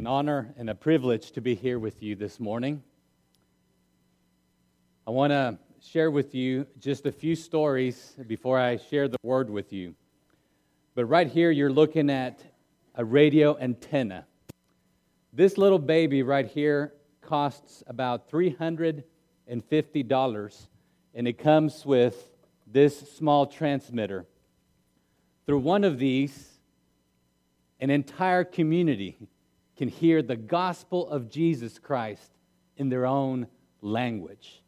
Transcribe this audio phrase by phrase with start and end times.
[0.00, 2.82] an honor and a privilege to be here with you this morning.
[5.06, 9.50] I want to share with you just a few stories before I share the word
[9.50, 9.94] with you.
[10.94, 12.42] But right here, you're looking at
[12.94, 14.24] a radio antenna.
[15.34, 20.66] This little baby right here costs about $350,
[21.14, 22.30] and it comes with
[22.66, 24.24] this small transmitter.
[25.44, 26.58] Through one of these,
[27.80, 29.18] an entire community
[29.80, 32.32] can hear the gospel of Jesus Christ
[32.76, 33.46] in their own
[33.80, 34.62] language.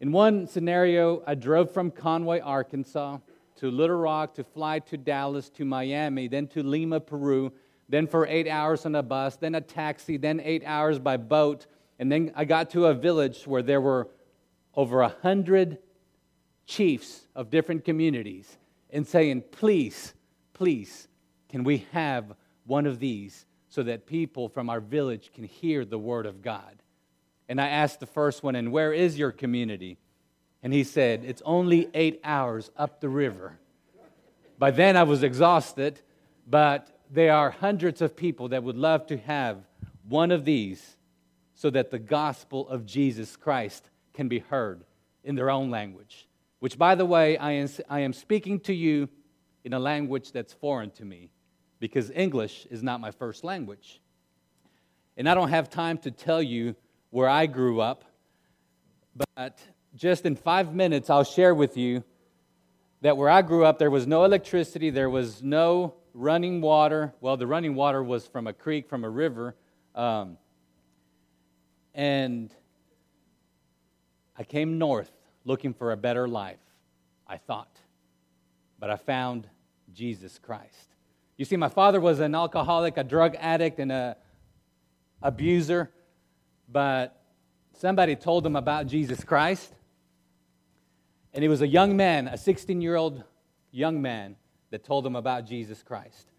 [0.00, 3.18] In one scenario, I drove from Conway, Arkansas
[3.58, 7.52] to Little Rock to fly to Dallas to Miami, then to Lima, Peru,
[7.88, 11.68] then for eight hours on a bus, then a taxi, then eight hours by boat.
[12.00, 14.08] And then I got to a village where there were
[14.74, 15.78] over a hundred
[16.66, 18.58] chiefs of different communities
[18.90, 20.14] and saying, Please,
[20.52, 21.06] please,
[21.48, 25.98] can we have one of these so that people from our village can hear the
[25.98, 26.82] word of God?
[27.46, 29.98] And I asked the first one, And where is your community?
[30.62, 33.58] And he said, It's only eight hours up the river.
[34.58, 36.00] By then I was exhausted,
[36.48, 39.58] but there are hundreds of people that would love to have
[40.08, 40.96] one of these
[41.54, 44.84] so that the gospel of Jesus Christ can be heard
[45.22, 46.26] in their own language.
[46.60, 49.10] Which, by the way, I am, I am speaking to you
[49.64, 51.30] in a language that's foreign to me
[51.86, 54.00] because English is not my first language.
[55.16, 56.74] And I don't have time to tell you
[57.10, 58.04] where I grew up,
[59.36, 59.58] but
[59.94, 62.02] just in five minutes, I'll share with you
[63.02, 67.14] that where I grew up, there was no electricity, there was no running water.
[67.20, 69.54] Well, the running water was from a creek, from a river.
[69.94, 70.38] Um,
[71.94, 72.52] and
[74.36, 75.12] I came north
[75.44, 76.58] looking for a better life,
[77.28, 77.74] I thought.
[78.78, 79.48] But I found
[79.94, 80.95] Jesus Christ.
[81.36, 84.16] You see, my father was an alcoholic, a drug addict, and a
[85.22, 85.90] abuser,
[86.68, 87.22] but
[87.78, 89.72] somebody told him about Jesus Christ.
[91.34, 93.22] And he was a young man, a 16 year old
[93.70, 94.36] young man,
[94.70, 96.32] that told him about Jesus Christ.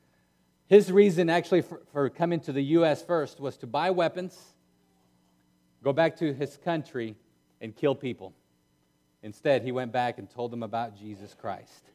[0.68, 3.04] His reason, actually, for, for coming to the U.S.
[3.04, 4.38] first was to buy weapons,
[5.84, 7.16] go back to his country,
[7.62, 8.34] and kill people.
[9.24, 11.90] Instead, he went back and told them about Jesus Christ.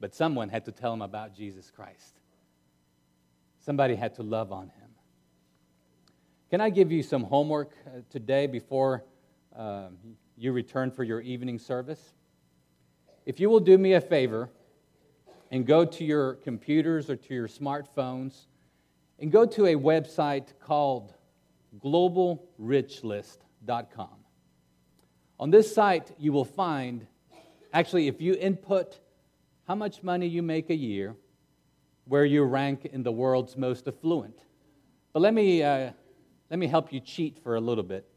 [0.00, 2.20] But someone had to tell him about Jesus Christ.
[3.60, 4.88] Somebody had to love on him.
[6.50, 9.04] Can I give you some homework uh, today before
[9.54, 9.88] uh,
[10.36, 12.14] you return for your evening service?
[13.26, 14.48] If you will do me a favor
[15.50, 18.46] and go to your computers or to your smartphones
[19.18, 21.12] and go to a website called
[21.84, 24.08] globalrichlist.com.
[25.40, 27.06] On this site, you will find,
[27.72, 28.98] actually, if you input
[29.68, 31.14] how much money you make a year,
[32.06, 34.40] where you rank in the world's most affluent.
[35.12, 35.90] But let me, uh,
[36.48, 38.08] let me help you cheat for a little bit.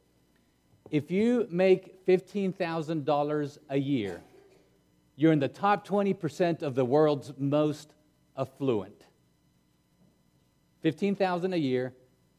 [0.90, 4.22] If you make $15,000 a year,
[5.18, 7.94] you're in the top 20% of the world's most
[8.38, 9.04] affluent.
[10.84, 11.94] 15,000 a year,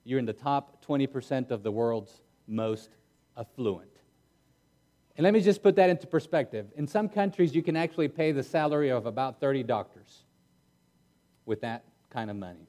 [0.05, 2.97] you're in the top 20% of the world's most
[3.37, 3.92] affluent.
[5.17, 6.67] And let me just put that into perspective.
[6.77, 10.23] In some countries, you can actually pay the salary of about 30 doctors
[11.45, 12.67] with that kind of money.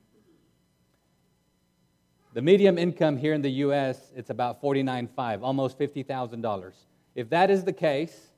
[2.33, 6.73] The medium income here in the US, it's about 49.5, almost $50,000.
[7.15, 8.33] If that is the case,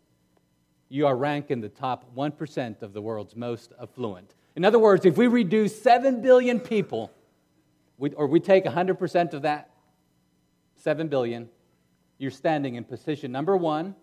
[0.89, 4.35] you are ranked in the top 1% of the world's most affluent.
[4.55, 7.11] In other words, if we reduce 7 billion people,
[7.97, 9.71] or we take 100% of that
[10.75, 11.49] 7 billion,
[12.17, 13.95] you're standing in position number one,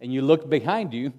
[0.00, 1.12] and you look behind you,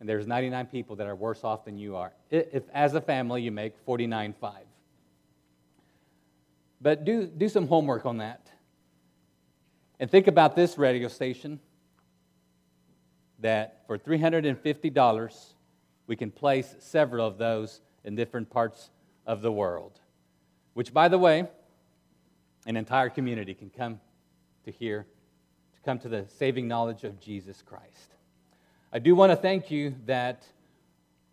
[0.00, 2.12] and there's 99 people that are worse off than you are.
[2.30, 4.52] If, as a family, you make 49.5.
[6.80, 8.50] But do, do some homework on that.
[10.00, 11.60] And think about this radio station
[13.38, 15.52] that for $350,
[16.08, 18.90] we can place several of those in different parts
[19.26, 20.00] of the world.
[20.74, 21.46] Which, by the way,
[22.66, 24.00] an entire community can come
[24.64, 25.06] to hear,
[25.74, 28.14] to come to the saving knowledge of Jesus Christ.
[28.92, 30.44] I do want to thank you that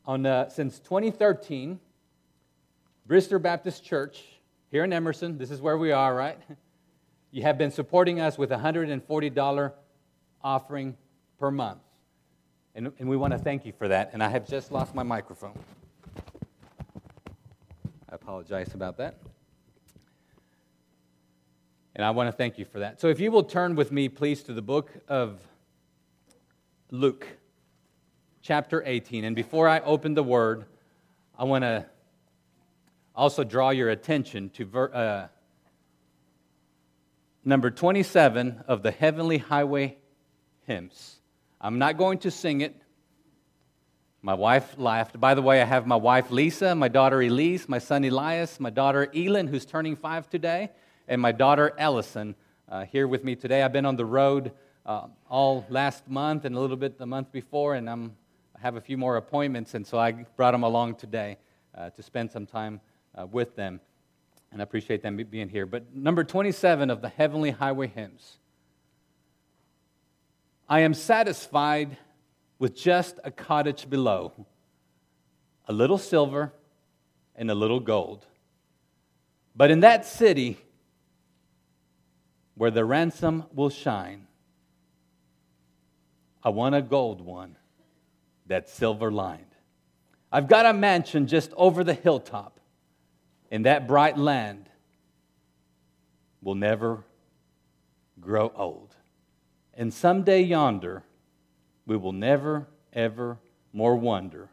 [0.06, 1.80] on, uh, since 2013,
[3.08, 4.24] Brister Baptist Church
[4.72, 6.40] here in Emerson, this is where we are, right?
[7.31, 9.74] You have been supporting us with a $140
[10.44, 10.98] offering
[11.38, 11.81] per month.
[12.74, 14.12] And, and we want to thank you for that.
[14.14, 15.54] And I have just lost my microphone.
[18.10, 19.20] I apologize about that.
[21.96, 23.02] And I want to thank you for that.
[23.02, 25.40] So if you will turn with me, please, to the book of
[26.92, 27.28] Luke,
[28.42, 29.24] chapter 18.
[29.24, 30.66] And before I open the word,
[31.38, 31.86] I want to
[33.16, 35.28] also draw your attention to ver, uh,
[37.44, 39.98] number 27 of the Heavenly Highway
[40.68, 41.18] hymns.
[41.60, 42.76] I'm not going to sing it.
[44.22, 45.20] My wife laughed.
[45.20, 48.70] By the way, I have my wife Lisa, my daughter Elise, my son Elias, my
[48.70, 50.70] daughter Elin, who's turning five today,
[51.10, 52.36] and my daughter Ellison
[52.70, 53.64] uh, here with me today.
[53.64, 54.52] I've been on the road
[54.86, 58.16] uh, all last month and a little bit the month before, and I'm,
[58.56, 61.38] I have a few more appointments, and so I brought them along today
[61.76, 62.80] uh, to spend some time
[63.20, 63.82] uh, with them.
[64.52, 65.66] And I appreciate them being here.
[65.66, 68.38] But number 27 of the Heavenly Highway Hymns
[70.70, 71.98] I am satisfied
[72.60, 74.46] with just a cottage below,
[75.68, 76.54] a little silver
[77.36, 78.28] and a little gold.
[79.56, 80.60] But in that city
[82.60, 84.28] where the ransom will shine,
[86.44, 87.56] I want a gold one
[88.48, 89.56] that's silver lined.
[90.30, 92.60] I've got a mansion just over the hilltop
[93.50, 94.70] in that bright land
[96.42, 97.06] will never
[98.20, 98.94] grow old.
[99.74, 101.04] And someday yonder,
[101.86, 103.38] we will never, ever
[103.72, 104.50] more wonder,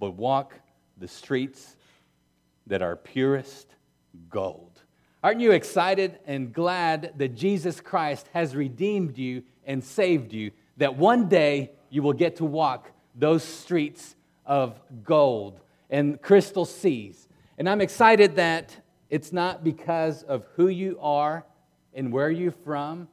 [0.00, 0.54] but walk
[0.96, 1.76] the streets
[2.66, 3.74] that are purest
[4.30, 4.65] gold.
[5.26, 10.96] Aren't you excited and glad that Jesus Christ has redeemed you and saved you, that
[10.96, 14.14] one day you will get to walk those streets
[14.44, 15.58] of gold
[15.90, 17.26] and crystal seas?
[17.58, 18.76] And I'm excited that
[19.10, 21.44] it's not because of who you are
[21.92, 23.08] and where you're from,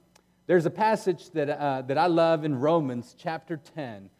[0.46, 4.12] there's a passage that, uh, that I love in Romans chapter 10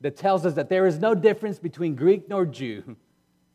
[0.00, 2.96] that tells us that there is no difference between Greek nor Jew.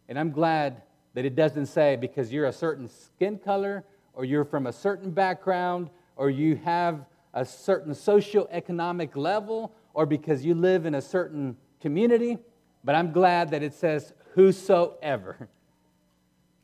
[0.08, 4.46] And I'm glad that it doesn't say because you're a certain skin color or you're
[4.46, 10.86] from a certain background or you have a certain socioeconomic level or because you live
[10.86, 12.38] in a certain community.
[12.84, 15.50] But I'm glad that it says whosoever.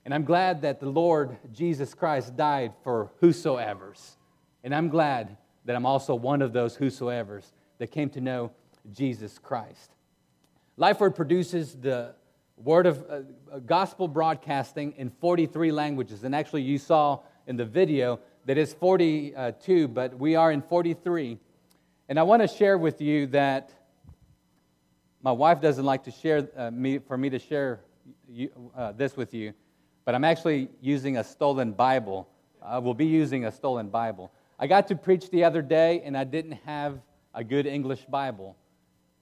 [0.05, 4.15] And I'm glad that the Lord Jesus Christ died for whosoever's.
[4.63, 5.35] And I'm glad
[5.65, 8.51] that I'm also one of those whosoever's that came to know
[8.93, 9.91] Jesus Christ.
[10.79, 12.15] Lifeword produces the
[12.57, 13.21] word of uh,
[13.51, 16.23] uh gospel broadcasting in 43 languages.
[16.23, 21.37] And actually, you saw in the video that it's 42, but we are in 43.
[22.09, 23.71] And I want to share with you that
[25.21, 27.81] my wife doesn't like to share uh, me, for me to share
[28.29, 29.53] you, uh, this with you,
[30.05, 32.29] but I'm actually using a stolen Bible.
[32.63, 34.31] I will be using a stolen Bible.
[34.57, 36.99] I got to preach the other day, and I didn't have
[37.33, 38.55] a good English Bible.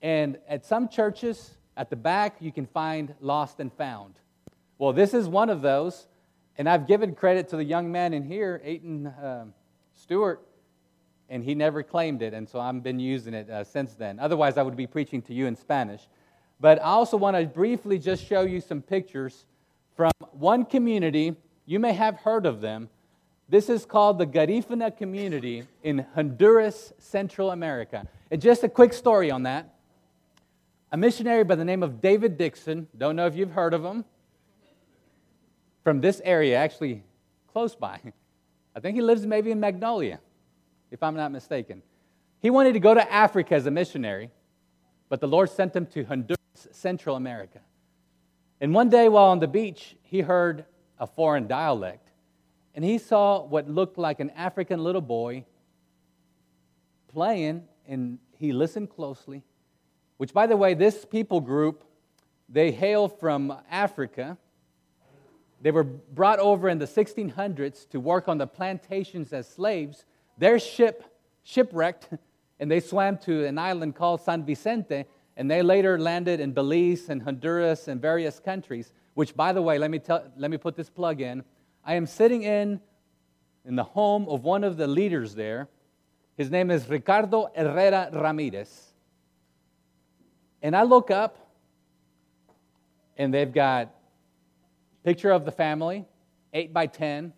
[0.02, 4.16] And at some churches, at the back, you can find lost and found.
[4.78, 6.08] Well, this is one of those,
[6.58, 9.46] and I've given credit to the young man in here, Aiton uh,
[9.96, 10.42] Stewart,
[11.30, 14.20] and he never claimed it, and so I've been using it uh, since then.
[14.20, 16.08] Otherwise, I would be preaching to you in Spanish.
[16.60, 19.46] But I also want to briefly just show you some pictures
[19.96, 21.36] from one community.
[21.66, 22.90] You may have heard of them,
[23.48, 28.08] this is called the Garifuna community in Honduras, Central America.
[28.32, 29.75] And just a quick story on that.
[30.96, 34.06] A missionary by the name of David Dixon, don't know if you've heard of him,
[35.84, 37.04] from this area, actually
[37.52, 38.00] close by.
[38.74, 40.22] I think he lives maybe in Magnolia,
[40.92, 41.82] if I'm not mistaken.
[42.42, 44.32] He wanted to go to Africa as a missionary,
[45.10, 46.38] but the Lord sent him to Honduras,
[46.72, 47.60] Central America.
[48.62, 50.64] And one day while on the beach, he heard
[50.98, 52.08] a foreign dialect
[52.74, 55.44] and he saw what looked like an African little boy
[57.10, 59.44] playing, and he listened closely.
[60.18, 61.84] Which, by the way, this people group,
[62.48, 64.38] they hail from Africa.
[65.62, 70.06] They were brought over in the 1600s to work on the plantations as slaves.
[70.38, 71.04] Their ship
[71.44, 72.10] shipwrecked,
[72.60, 75.06] and they swam to an island called San Vicente,
[75.38, 78.94] and they later landed in Belize and Honduras and various countries.
[79.16, 81.44] Which, by the way, let me, tell, let me put this plug in.
[81.84, 82.80] I am sitting in,
[83.66, 85.68] in the home of one of the leaders there.
[86.38, 88.95] His name is Ricardo Herrera Ramirez.
[90.66, 91.38] And I look up,
[93.18, 93.94] and they've got
[95.04, 96.06] picture of the family,
[96.54, 97.34] 8 by 10.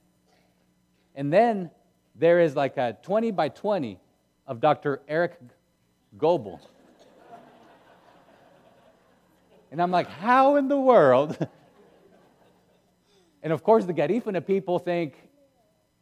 [1.13, 1.69] And then
[2.15, 3.99] there is like a 20 by 20
[4.47, 5.01] of Dr.
[5.09, 5.37] Eric
[6.17, 6.61] Goebel.
[9.71, 11.37] And I'm like, how in the world
[13.43, 15.15] And of course, the Garifuna people think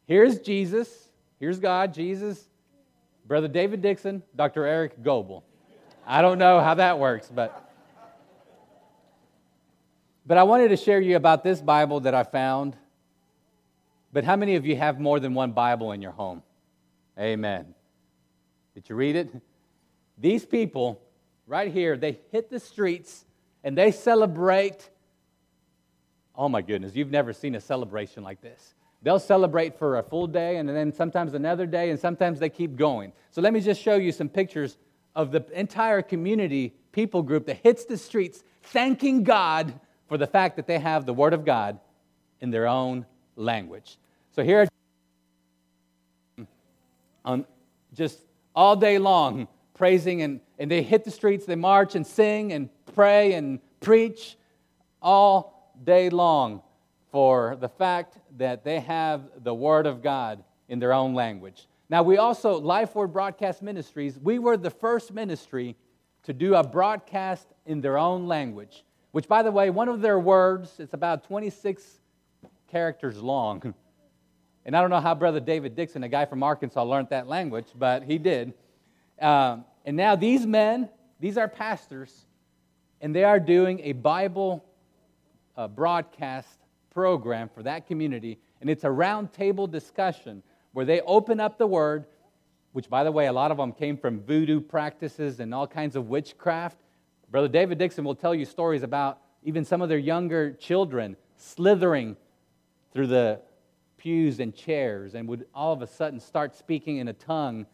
[0.06, 2.48] here's Jesus, here's God, Jesus,
[3.26, 4.64] Brother David Dixon, Dr.
[4.64, 5.44] Eric Goebel.
[6.06, 7.62] I don't know how that works, but.
[10.24, 12.76] But I wanted to share you about this Bible that I found.
[14.12, 16.42] But how many of you have more than one Bible in your home?
[17.18, 17.74] Amen.
[18.74, 19.30] Did you read it?
[20.18, 21.00] These people
[21.46, 23.24] right here, they hit the streets
[23.62, 24.90] and they celebrate
[26.36, 28.74] oh my goodness, you've never seen a celebration like this.
[29.02, 32.76] They'll celebrate for a full day and then sometimes another day, and sometimes they keep
[32.76, 33.12] going.
[33.30, 34.78] So let me just show you some pictures
[35.16, 40.56] of the entire community people group that hits the streets thanking God for the fact
[40.56, 41.80] that they have the Word of God
[42.40, 43.96] in their own language.
[44.32, 44.68] So here,
[46.38, 47.46] on um,
[47.94, 48.20] just
[48.54, 52.68] all day long, praising, and, and they hit the streets, they march and sing and
[52.94, 54.36] pray and preach
[55.00, 56.62] all day long
[57.10, 61.66] for the fact that they have the Word of God in their own language.
[61.88, 65.76] Now, we also, Life Word Broadcast Ministries, we were the first ministry
[66.24, 70.18] to do a broadcast in their own language, which, by the way, one of their
[70.18, 72.00] words, it's about 26
[72.68, 73.74] characters long.
[74.64, 77.66] And I don't know how Brother David Dixon, a guy from Arkansas, learned that language,
[77.76, 78.52] but he did.
[79.20, 80.88] Um, and now these men,
[81.20, 82.26] these are pastors,
[83.00, 84.64] and they are doing a Bible
[85.56, 86.58] uh, broadcast
[86.90, 88.40] program for that community.
[88.60, 90.42] And it's a roundtable discussion
[90.76, 92.04] where they open up the word,
[92.74, 95.96] which, by the way, a lot of them came from voodoo practices and all kinds
[95.96, 96.76] of witchcraft.
[97.30, 102.14] Brother David Dixon will tell you stories about even some of their younger children slithering
[102.92, 103.40] through the
[103.96, 107.64] pews and chairs and would all of a sudden start speaking in a tongue,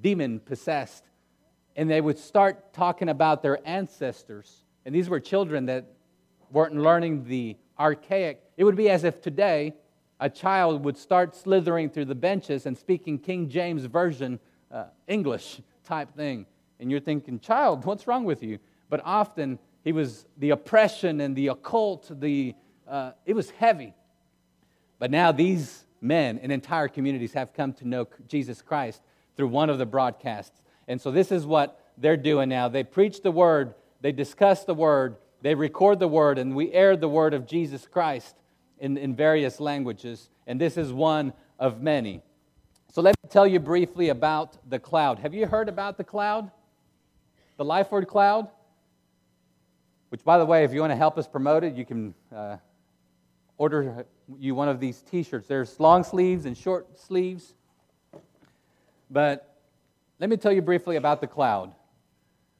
[0.00, 1.04] demon possessed.
[1.76, 4.64] And they would start talking about their ancestors.
[4.84, 5.84] And these were children that
[6.50, 8.42] weren't learning the archaic.
[8.56, 9.74] It would be as if today
[10.22, 14.38] a child would start slithering through the benches and speaking King James Version
[14.70, 16.46] uh, English type thing.
[16.78, 18.60] And you're thinking, child, what's wrong with you?
[18.88, 22.54] But often he was the oppression and the occult, the,
[22.86, 23.94] uh, it was heavy.
[25.00, 29.02] But now these men and entire communities have come to know Jesus Christ
[29.36, 30.62] through one of the broadcasts.
[30.86, 32.68] And so this is what they're doing now.
[32.68, 36.96] They preach the word, they discuss the word, they record the word, and we air
[36.96, 38.36] the word of Jesus Christ
[38.82, 42.20] in, in various languages, and this is one of many.
[42.92, 45.20] So let me tell you briefly about the cloud.
[45.20, 46.50] Have you heard about the cloud?
[47.58, 48.48] The Lifeword Cloud?
[50.08, 52.56] Which, by the way, if you want to help us promote it, you can uh,
[53.56, 54.04] order
[54.36, 55.46] you one of these t shirts.
[55.46, 57.54] There's long sleeves and short sleeves.
[59.08, 59.56] But
[60.18, 61.72] let me tell you briefly about the cloud.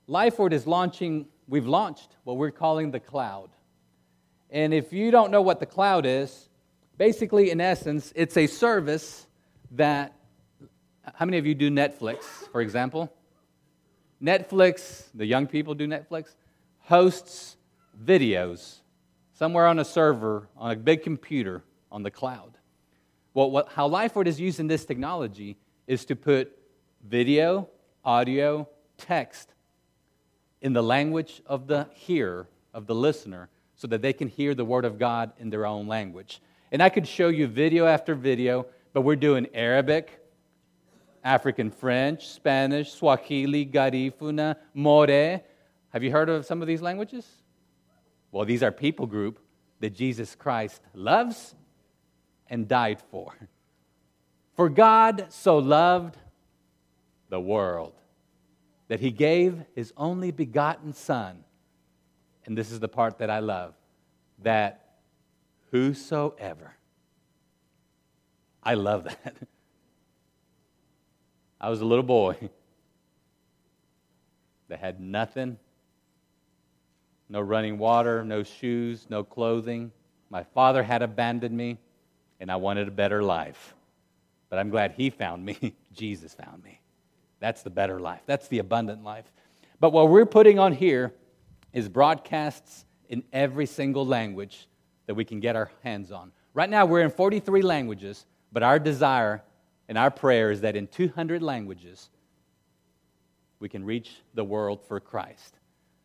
[0.08, 3.50] Lifeword is launching, we've launched what we're calling the cloud.
[4.52, 6.50] And if you don't know what the cloud is,
[6.98, 9.26] basically, in essence, it's a service
[9.72, 10.14] that,
[11.14, 13.10] how many of you do Netflix, for example?
[14.22, 16.34] Netflix, the young people do Netflix,
[16.80, 17.56] hosts
[18.04, 18.80] videos
[19.32, 22.58] somewhere on a server, on a big computer, on the cloud.
[23.32, 25.56] Well, what, how LifeWord is using this technology
[25.86, 26.52] is to put
[27.02, 27.70] video,
[28.04, 28.68] audio,
[28.98, 29.54] text
[30.60, 33.48] in the language of the hearer, of the listener,
[33.82, 36.40] so that they can hear the Word of God in their own language.
[36.70, 40.24] And I could show you video after video, but we're doing Arabic,
[41.24, 45.42] African French, Spanish, Swahili, Garifuna, Mooré.
[45.88, 47.28] Have you heard of some of these languages?
[48.30, 49.40] Well, these are people group
[49.80, 51.56] that Jesus Christ loves
[52.48, 53.34] and died for.
[54.54, 56.16] For God so loved
[57.30, 57.94] the world
[58.86, 61.42] that he gave his only begotten Son
[62.46, 63.74] and this is the part that I love,
[64.42, 64.96] that
[65.70, 66.74] whosoever,
[68.62, 69.36] I love that.
[71.60, 72.36] I was a little boy
[74.68, 75.58] that had nothing
[77.32, 79.90] no running water, no shoes, no clothing.
[80.28, 81.78] My father had abandoned me,
[82.38, 83.74] and I wanted a better life.
[84.50, 85.74] But I'm glad he found me.
[85.94, 86.80] Jesus found me.
[87.40, 88.20] That's the better life.
[88.26, 89.24] That's the abundant life.
[89.80, 91.14] But what we're putting on here
[91.72, 94.68] is broadcasts in every single language
[95.06, 96.32] that we can get our hands on.
[96.54, 99.42] Right now, we're in 43 languages, but our desire
[99.88, 102.10] and our prayer is that in 200 languages,
[103.58, 105.58] we can reach the world for Christ.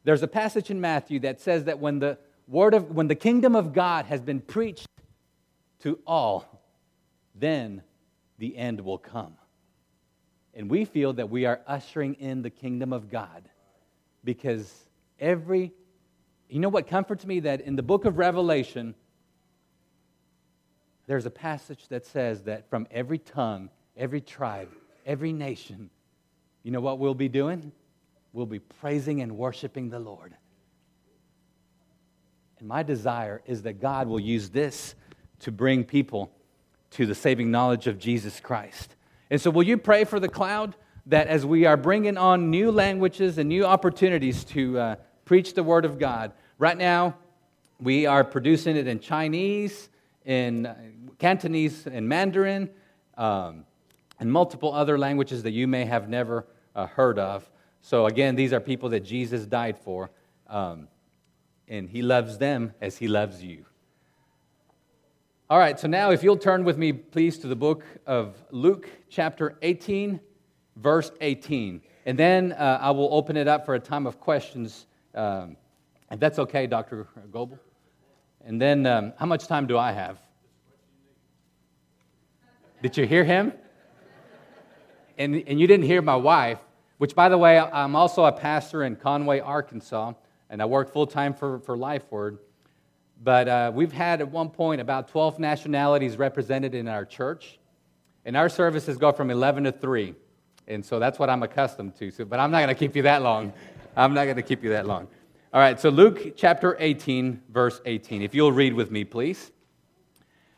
[0.04, 3.56] There's a passage in Matthew that says that when the word of when the kingdom
[3.56, 4.88] of God has been preached
[5.80, 6.62] to all,
[7.36, 7.82] then
[8.38, 9.36] the end will come.
[10.54, 13.50] And we feel that we are ushering in the kingdom of God
[14.24, 14.87] because
[15.20, 15.74] Every,
[16.50, 17.42] you know what comforts me?
[17.42, 18.96] That in the book of Revelation,
[21.08, 24.70] there's a passage that says that from every tongue, every tribe,
[25.06, 25.90] every nation,
[26.64, 27.72] you know what we'll be doing?
[28.34, 30.36] We'll be praising and worshiping the Lord.
[32.60, 34.96] And my desire is that God will use this
[35.40, 36.32] to bring people
[36.92, 38.96] to the saving knowledge of Jesus Christ.
[39.30, 42.72] And so, will you pray for the cloud that as we are bringing on new
[42.72, 44.96] languages and new opportunities to, uh,
[45.28, 46.32] preach the Word of God.
[46.58, 47.18] Right now,
[47.80, 49.90] We are producing it in Chinese,
[50.26, 50.68] in
[51.20, 52.72] Cantonese, in Mandarin,
[53.16, 53.66] um,
[54.20, 57.48] and multiple other languages that you may have never uh, heard of.
[57.82, 60.10] So, again, these are people that Jesus died for,
[60.48, 60.88] um,
[61.68, 63.66] and he loves them as he loves you.
[65.50, 68.90] All right, so now if you'll turn with me, please, to the book of Luke,
[69.08, 70.20] chapter 18,
[70.76, 71.82] verse 18.
[72.08, 75.58] And then uh, I will open it up for a time of questions, um,
[76.12, 77.08] if that's okay, Dr.
[77.32, 77.60] Goebel.
[78.46, 80.20] And then, um, how much time do I have?
[82.82, 83.54] Did you hear him?
[85.18, 86.60] And, and you didn't hear my wife,
[87.00, 90.14] which, by the way, I'm also a pastor in Conway, Arkansas,
[90.50, 92.38] and I work full time for, for LifeWord.
[93.24, 97.60] But uh, we've had at one point about 12 nationalities represented in our church.
[98.26, 100.14] And our services go from 11 to 3.
[100.68, 102.12] And so that's what I'm accustomed to.
[102.12, 103.54] So, but I'm not going to keep you that long.
[103.98, 105.08] I'm not going to keep you that long.
[105.52, 108.22] All right, so Luke chapter 18, verse 18.
[108.22, 109.52] If you'll read with me, please.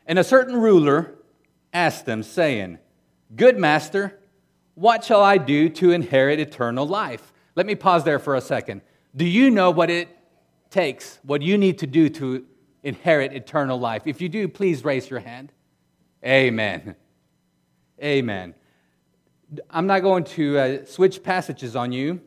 [0.06, 1.14] And a certain ruler
[1.72, 2.78] asked them, saying,
[3.34, 4.18] Good master,
[4.74, 7.32] what shall I do to inherit eternal life?
[7.56, 8.82] Let me pause there for a second.
[9.16, 10.08] Do you know what it
[10.68, 12.44] takes, what you need to do to
[12.82, 14.02] inherit eternal life?
[14.06, 15.50] If you do, please raise your hand.
[16.24, 16.94] Amen.
[18.02, 18.54] Amen.
[19.70, 22.20] I'm not going to uh, switch passages on you,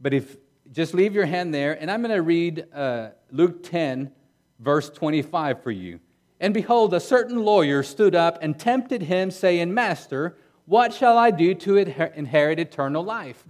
[0.00, 0.36] but if
[0.74, 4.10] just leave your hand there, and I'm going to read uh, Luke 10,
[4.58, 6.00] verse 25 for you.
[6.40, 11.30] And behold, a certain lawyer stood up and tempted him, saying, Master, what shall I
[11.30, 13.44] do to inherit eternal life?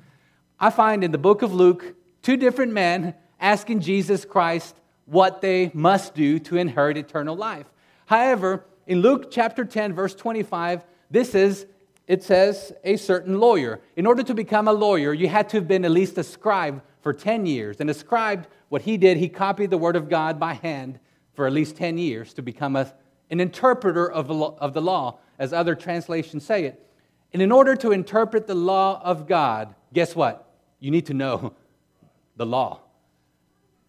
[0.61, 4.77] I find in the book of Luke two different men asking Jesus Christ
[5.07, 7.73] what they must do to inherit eternal life.
[8.05, 11.65] However, in Luke chapter 10, verse 25, this is,
[12.07, 13.81] it says, a certain lawyer.
[13.97, 16.83] In order to become a lawyer, you had to have been at least a scribe
[17.05, 17.81] for 10 years.
[17.81, 20.99] And a scribe, what he did, he copied the word of God by hand
[21.35, 22.93] for at least 10 years to become a,
[23.31, 26.85] an interpreter of the, law, of the law, as other translations say it.
[27.33, 30.51] And in order to interpret the law of God, guess what?
[30.81, 31.55] You need to know
[32.37, 32.81] the law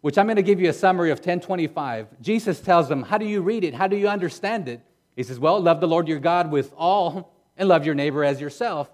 [0.05, 2.21] which I'm going to give you a summary of 1025.
[2.21, 3.73] Jesus tells them, How do you read it?
[3.73, 4.81] How do you understand it?
[5.15, 8.39] He says, Well, love the Lord your God with all and love your neighbor as
[8.39, 8.87] yourself.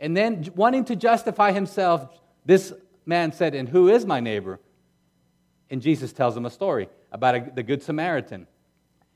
[0.00, 2.08] And then, wanting to justify himself,
[2.44, 2.72] this
[3.08, 4.60] man said, And who is my neighbor?
[5.70, 8.46] And Jesus tells him a story about a, the Good Samaritan.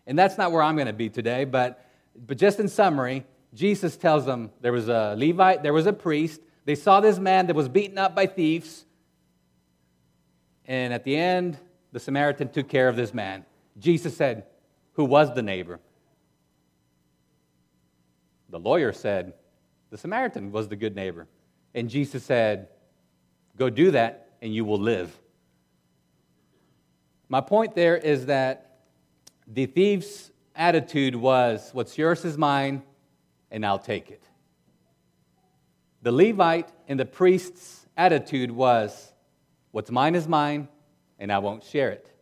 [0.06, 1.86] And that's not where I'm going to be today, but,
[2.26, 3.24] but just in summary,
[3.54, 6.40] Jesus tells them there was a Levite, there was a priest.
[6.64, 8.84] They saw this man that was beaten up by thieves.
[10.66, 11.58] And at the end,
[11.92, 13.44] the Samaritan took care of this man.
[13.78, 14.46] Jesus said,
[14.94, 15.80] Who was the neighbor?
[18.48, 19.34] The lawyer said,
[19.90, 21.26] The Samaritan was the good neighbor.
[21.74, 22.68] And Jesus said,
[23.62, 25.16] Go do that, and you will live.
[27.28, 28.80] My point there is that
[29.46, 32.82] the thief's attitude was, What's yours is mine,
[33.52, 34.24] and I'll take it.
[36.02, 39.12] The Levite and the priest's attitude was,
[39.70, 40.66] What's mine is mine,
[41.20, 42.12] and I won't share it.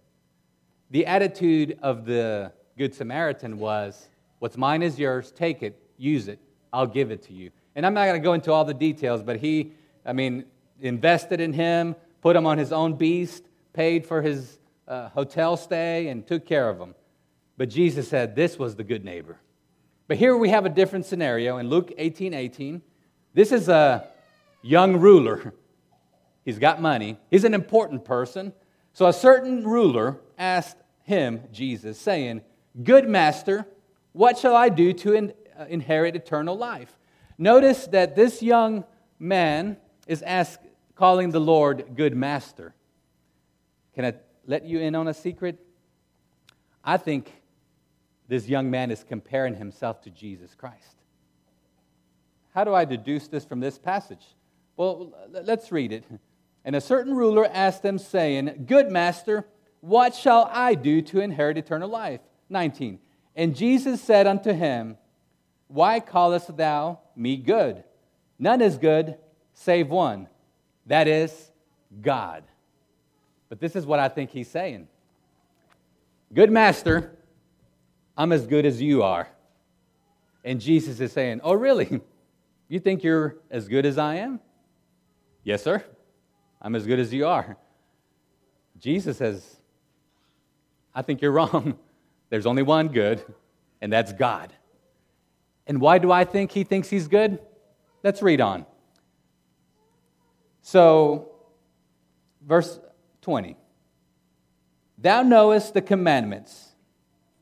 [0.90, 6.38] The attitude of the Good Samaritan was, What's mine is yours, take it, use it,
[6.70, 7.50] I'll give it to you.
[7.76, 9.72] And I'm not going to go into all the details, but he,
[10.04, 10.44] I mean,
[10.80, 16.08] invested in him, put him on his own beast, paid for his uh, hotel stay,
[16.08, 16.94] and took care of him.
[17.56, 19.38] But Jesus said this was the good neighbor.
[20.08, 22.82] But here we have a different scenario in Luke 18 18.
[23.32, 24.08] This is a
[24.62, 25.54] young ruler
[26.44, 27.18] He's got money.
[27.30, 28.52] He's an important person.
[28.92, 32.42] So a certain ruler asked him, Jesus, saying,
[32.82, 33.66] Good master,
[34.12, 36.98] what shall I do to in, uh, inherit eternal life?
[37.36, 38.84] Notice that this young
[39.18, 40.60] man is asked,
[41.00, 42.74] calling the Lord good master.
[43.94, 44.12] Can I
[44.46, 45.58] let you in on a secret?
[46.84, 47.32] I think
[48.28, 50.96] this young man is comparing himself to Jesus Christ.
[52.54, 54.26] How do I deduce this from this passage?
[54.76, 56.04] Well, let's read it.
[56.66, 59.46] And a certain ruler asked them, saying, Good master,
[59.80, 62.20] what shall I do to inherit eternal life?
[62.50, 62.98] 19.
[63.34, 64.98] And Jesus said unto him,
[65.68, 67.84] Why callest thou me good?
[68.38, 69.16] None is good
[69.54, 70.28] save one,
[70.90, 71.50] that is
[72.02, 72.42] God.
[73.48, 74.88] But this is what I think he's saying
[76.34, 77.16] Good master,
[78.16, 79.28] I'm as good as you are.
[80.44, 82.00] And Jesus is saying, Oh, really?
[82.68, 84.38] You think you're as good as I am?
[85.42, 85.84] Yes, sir.
[86.62, 87.56] I'm as good as you are.
[88.78, 89.56] Jesus says,
[90.94, 91.76] I think you're wrong.
[92.30, 93.24] There's only one good,
[93.80, 94.52] and that's God.
[95.66, 97.40] And why do I think he thinks he's good?
[98.04, 98.66] Let's read on.
[100.70, 101.32] So,
[102.46, 102.78] verse
[103.22, 103.56] 20.
[104.98, 106.76] Thou knowest the commandments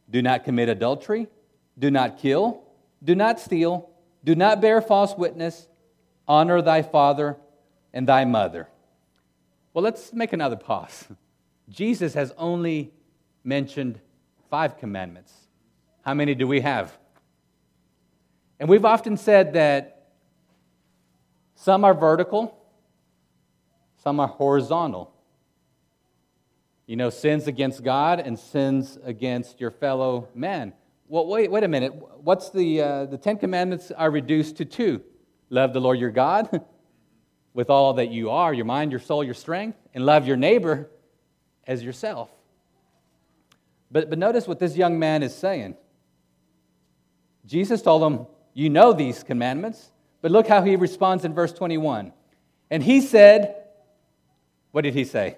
[0.09, 1.29] do not commit adultery,
[1.79, 2.63] do not kill,
[3.05, 3.91] do not steal,
[4.25, 5.69] do not bear false witness,
[6.27, 7.37] honor thy father
[7.93, 8.67] and thy mother.
[9.75, 11.07] Well, let's make another pause.
[11.69, 12.93] Jesus has only
[13.45, 14.01] mentioned
[14.49, 15.35] five commandments.
[16.01, 16.97] How many do we have?
[18.59, 20.13] And we've often said that
[21.57, 22.58] some are vertical,
[24.03, 25.13] some are horizontal.
[26.87, 30.73] You know, sins against God and sins against your fellow man.
[31.07, 31.93] Well, wait, wait a minute.
[32.23, 35.03] What's the, uh, the Ten Commandments are reduced to two
[35.51, 36.65] love the Lord your God
[37.55, 40.91] with all that you are, your mind, your soul, your strength, and love your neighbor
[41.67, 42.31] as yourself.
[43.91, 45.77] But, but notice what this young man is saying.
[47.47, 49.91] Jesus told him, You know these commandments.
[50.21, 52.13] But look how he responds in verse 21.
[52.71, 53.68] And he said,
[54.79, 55.35] What did he say?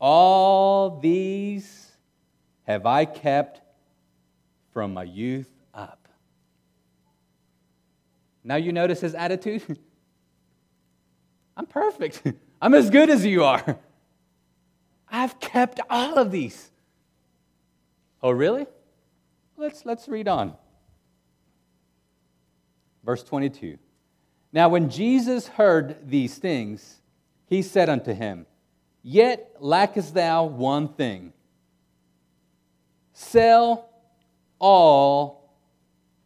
[0.00, 1.92] All these
[2.64, 3.60] have I kept
[4.72, 6.08] from my youth up.
[8.42, 9.78] Now you notice his attitude?
[11.56, 12.20] I'm perfect.
[12.60, 13.78] I'm as good as you are.
[15.08, 16.72] I've kept all of these.
[18.24, 18.66] Oh, really?
[19.56, 20.54] Let's, let's read on.
[23.04, 23.78] Verse 22.
[24.52, 27.02] Now, when Jesus heard these things,
[27.46, 28.46] he said unto him,
[29.02, 31.32] Yet lackest thou one thing.
[33.12, 33.88] Sell
[34.58, 35.54] all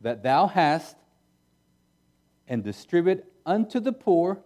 [0.01, 0.97] that thou hast
[2.49, 4.41] and distribute unto the poor,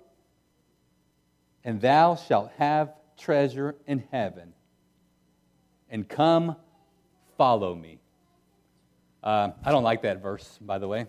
[1.63, 4.53] and thou shalt have treasure in heaven.
[5.89, 6.57] And come
[7.39, 8.01] follow me.
[9.23, 11.07] Uh, I don't like that verse, by the way.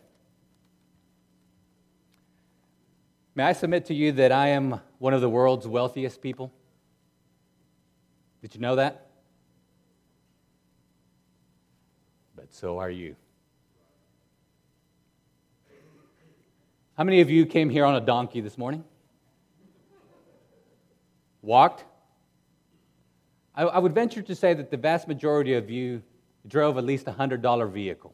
[3.34, 6.52] May I submit to you that I am one of the world's wealthiest people?
[8.42, 9.08] Did you know that?
[12.36, 13.16] But so are you.
[16.98, 18.84] How many of you came here on a donkey this morning?
[21.42, 21.84] Walked?
[23.54, 26.02] I, I would venture to say that the vast majority of you
[26.48, 28.14] drove at least a $100 vehicle.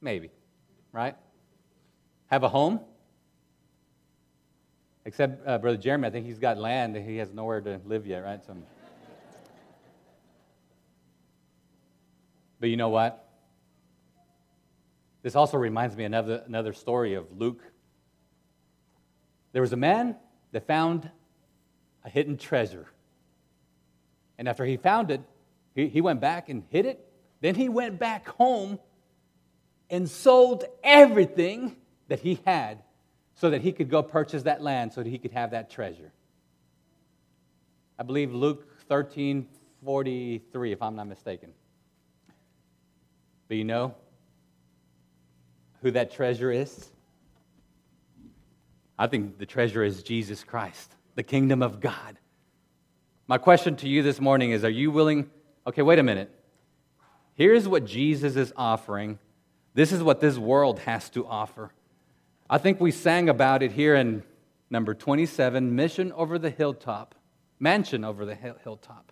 [0.00, 0.30] Maybe,
[0.92, 1.16] right?
[2.26, 2.80] Have a home?
[5.06, 6.96] Except uh, Brother Jeremy, I think he's got land.
[6.96, 8.44] He has nowhere to live yet, right?
[8.44, 8.56] So,
[12.58, 13.28] but you know what?
[15.22, 17.62] This also reminds me another another story of Luke.
[19.52, 20.16] There was a man
[20.52, 21.10] that found
[22.04, 22.86] a hidden treasure.
[24.38, 25.20] And after he found it,
[25.74, 27.06] he, he went back and hid it.
[27.40, 28.78] Then he went back home
[29.90, 31.76] and sold everything
[32.08, 32.83] that he had
[33.34, 36.12] so that he could go purchase that land so that he could have that treasure.
[37.98, 39.46] I believe Luke 13
[39.84, 41.50] 43, if I'm not mistaken.
[43.48, 43.94] But you know
[45.82, 46.90] who that treasure is?
[48.98, 52.18] I think the treasure is Jesus Christ, the kingdom of God.
[53.26, 55.30] My question to you this morning is Are you willing?
[55.66, 56.30] Okay, wait a minute.
[57.34, 59.18] Here's what Jesus is offering.
[59.74, 61.72] This is what this world has to offer.
[62.54, 64.22] I think we sang about it here in
[64.70, 67.16] number 27 Mission over the Hilltop,
[67.58, 69.10] Mansion over the Hilltop.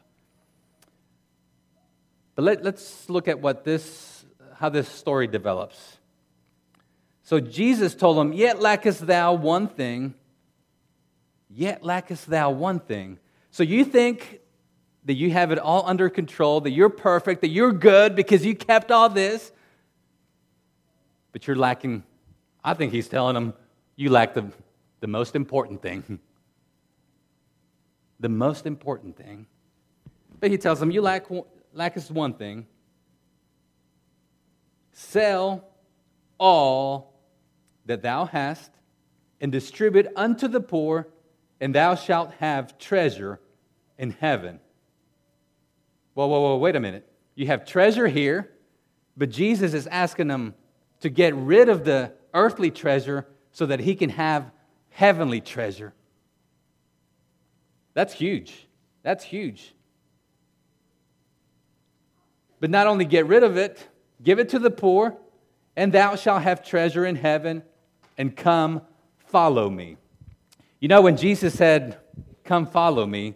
[2.37, 4.25] But let, us look at what this,
[4.55, 5.97] how this story develops.
[7.25, 10.15] So Jesus told him, Yet lackest thou one thing.
[11.51, 13.19] Yet lackest thou one thing.
[13.51, 14.39] So you think
[15.07, 18.55] that you have it all under control, that you're perfect, that you're good because you
[18.55, 19.51] kept all this,
[21.33, 22.05] but you're lacking
[22.65, 23.55] I think he's telling them,
[23.97, 24.51] you lack the,
[25.01, 26.21] the most important thing.
[28.23, 29.47] the most important thing.
[30.41, 31.27] But he tells them, you lack,
[31.75, 32.67] lack is one thing.
[34.93, 35.65] Sell
[36.39, 37.21] all
[37.87, 38.71] that thou hast
[39.41, 41.09] and distribute unto the poor,
[41.61, 43.41] and thou shalt have treasure
[43.99, 44.61] in heaven.
[46.15, 47.09] Whoa, whoa, whoa, wait a minute.
[47.35, 48.51] You have treasure here,
[49.17, 50.55] but Jesus is asking them
[51.01, 54.51] to get rid of the earthly treasure so that he can have
[54.91, 55.93] heavenly treasure.
[57.95, 58.67] That's huge.
[59.03, 59.75] That's huge.
[62.61, 63.89] But not only get rid of it,
[64.23, 65.17] give it to the poor,
[65.77, 67.63] and thou shalt have treasure in heaven,
[68.17, 68.83] and come
[69.27, 69.97] follow me.
[70.79, 71.99] You know, when Jesus said,
[72.45, 73.35] Come follow me,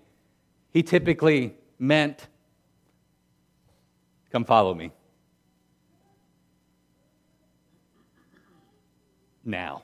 [0.72, 2.26] he typically meant,
[4.30, 4.92] Come follow me.
[9.46, 9.82] Now.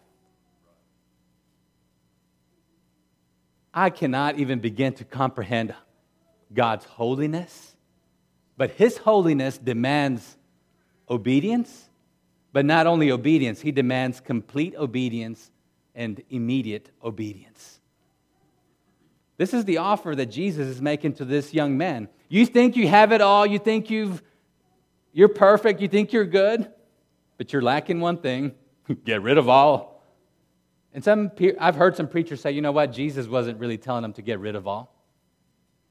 [3.73, 5.75] I cannot even begin to comprehend
[6.53, 7.75] God's holiness,
[8.57, 10.37] But His holiness demands
[11.09, 11.89] obedience,
[12.53, 15.51] but not only obedience, He demands complete obedience
[15.95, 17.81] and immediate obedience.
[19.37, 22.09] This is the offer that Jesus is making to this young man.
[22.29, 24.23] You think you have it all, you think you've,
[25.13, 26.71] you're perfect, you think you're good,
[27.39, 28.53] but you're lacking one thing
[29.05, 30.03] get rid of all.
[30.95, 34.13] And some, I've heard some preachers say, you know what, Jesus wasn't really telling them
[34.15, 34.95] to get rid of all.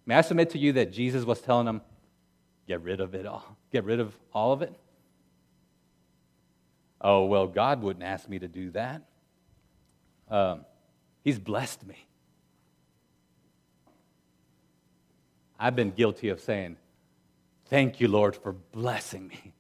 [0.06, 1.82] May I submit to you that Jesus was telling them,
[2.67, 4.73] get rid of it all, get rid of all of it?
[6.99, 9.01] Oh, well, God wouldn't ask me to do that.
[10.30, 10.65] Um,
[11.23, 11.95] he's blessed me.
[15.60, 16.77] I've been guilty of saying,
[17.65, 19.54] Thank you, Lord, for blessing me.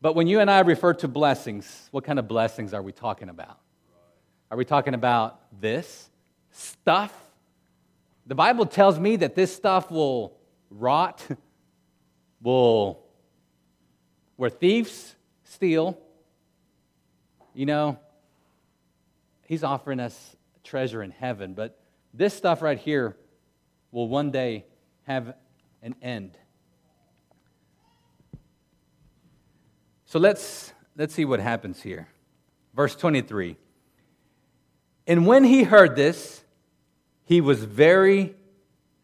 [0.00, 3.28] But when you and I refer to blessings, what kind of blessings are we talking
[3.28, 3.58] about?
[4.50, 6.08] Are we talking about this
[6.50, 7.12] stuff?
[8.26, 10.38] The Bible tells me that this stuff will
[10.70, 11.26] rot,
[12.42, 13.04] will,
[14.36, 15.98] where thieves steal.
[17.52, 17.98] You know,
[19.46, 21.76] He's offering us treasure in heaven, but
[22.14, 23.16] this stuff right here
[23.90, 24.64] will one day
[25.02, 25.34] have
[25.82, 26.38] an end.
[30.10, 32.08] So let's, let's see what happens here.
[32.74, 33.56] Verse 23.
[35.06, 36.42] And when he heard this,
[37.26, 38.34] he was very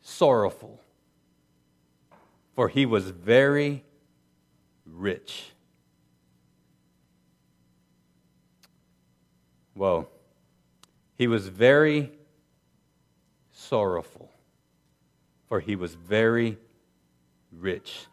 [0.01, 0.81] sorrowful,
[2.57, 3.85] for he was very
[4.85, 5.53] rich.
[9.75, 10.09] Whoa.
[11.17, 12.11] He was very
[13.53, 14.29] sorrowful
[15.49, 16.59] for he was very
[17.53, 18.07] rich.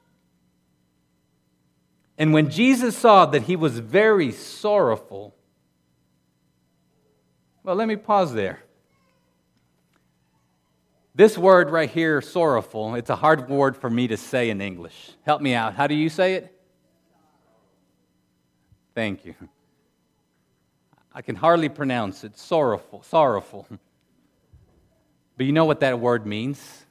[2.24, 5.36] And when Jesus saw that he was very sorrowful,
[7.64, 8.64] well, let me pause there.
[11.14, 15.12] This word right here, sorrowful, it's a hard word for me to say in English.
[15.26, 15.74] Help me out.
[15.74, 16.58] How do you say it?
[18.96, 19.36] Thank you.
[21.14, 22.38] I can hardly pronounce it.
[22.38, 23.68] Sorrowful, sorrowful.
[25.36, 26.86] But you know what that word means?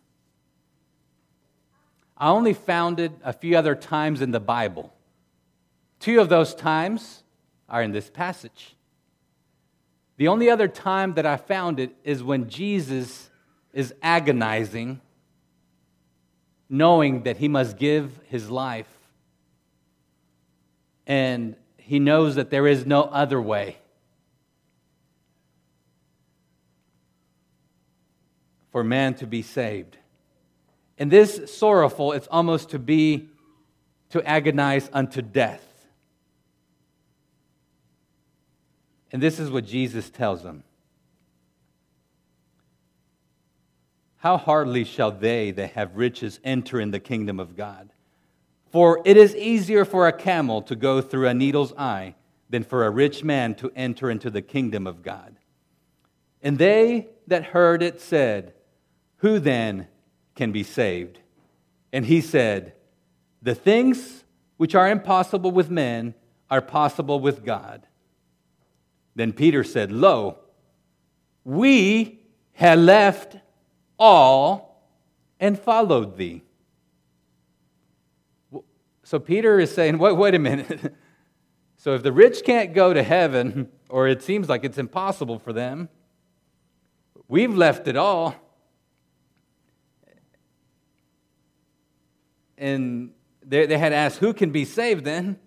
[2.18, 4.92] I only found it a few other times in the Bible.
[6.02, 7.22] Two of those times
[7.68, 8.74] are in this passage.
[10.16, 13.30] The only other time that I found it is when Jesus
[13.72, 15.00] is agonizing,
[16.68, 18.88] knowing that he must give his life,
[21.06, 23.76] and he knows that there is no other way.
[28.72, 29.98] For man to be saved.
[30.98, 33.28] And this sorrowful, it's almost to be
[34.10, 35.68] to agonize unto death.
[39.12, 40.64] And this is what Jesus tells them.
[44.16, 47.92] How hardly shall they that have riches enter in the kingdom of God?
[48.70, 52.14] For it is easier for a camel to go through a needle's eye
[52.48, 55.36] than for a rich man to enter into the kingdom of God.
[56.40, 58.54] And they that heard it said,
[59.16, 59.88] Who then
[60.34, 61.18] can be saved.
[61.92, 62.72] And he said,
[63.42, 64.24] The things
[64.56, 66.14] which are impossible with men
[66.50, 67.86] are possible with God.
[69.14, 70.38] Then Peter said, Lo,
[71.44, 72.20] we
[72.52, 73.36] have left
[73.98, 74.88] all
[75.38, 76.42] and followed thee.
[79.02, 80.94] So Peter is saying, wait, wait a minute.
[81.76, 85.52] so if the rich can't go to heaven, or it seems like it's impossible for
[85.52, 85.88] them,
[87.28, 88.36] we've left it all.
[92.62, 93.10] and
[93.44, 95.38] they, they had asked, Who can be saved then?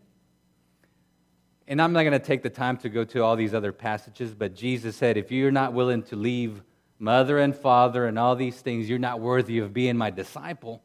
[1.67, 4.33] And I'm not going to take the time to go to all these other passages,
[4.35, 6.61] but Jesus said, If you're not willing to leave
[6.99, 10.81] mother and father and all these things, you're not worthy of being my disciple.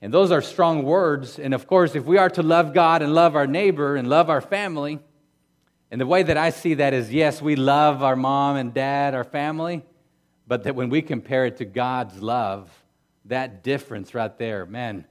[0.00, 1.38] And those are strong words.
[1.38, 4.30] And of course, if we are to love God and love our neighbor and love
[4.30, 5.00] our family,
[5.90, 9.14] and the way that I see that is yes, we love our mom and dad,
[9.14, 9.82] our family,
[10.46, 12.70] but that when we compare it to God's love,
[13.24, 15.06] that difference right there, man,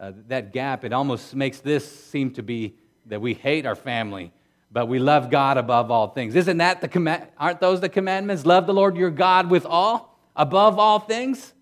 [0.00, 2.74] uh, that gap, it almost makes this seem to be
[3.06, 4.32] that we hate our family,
[4.70, 6.34] but we love God above all things.
[6.34, 7.28] Isn't that the command?
[7.38, 8.46] Aren't those the commandments?
[8.46, 11.52] Love the Lord your God with all, above all things.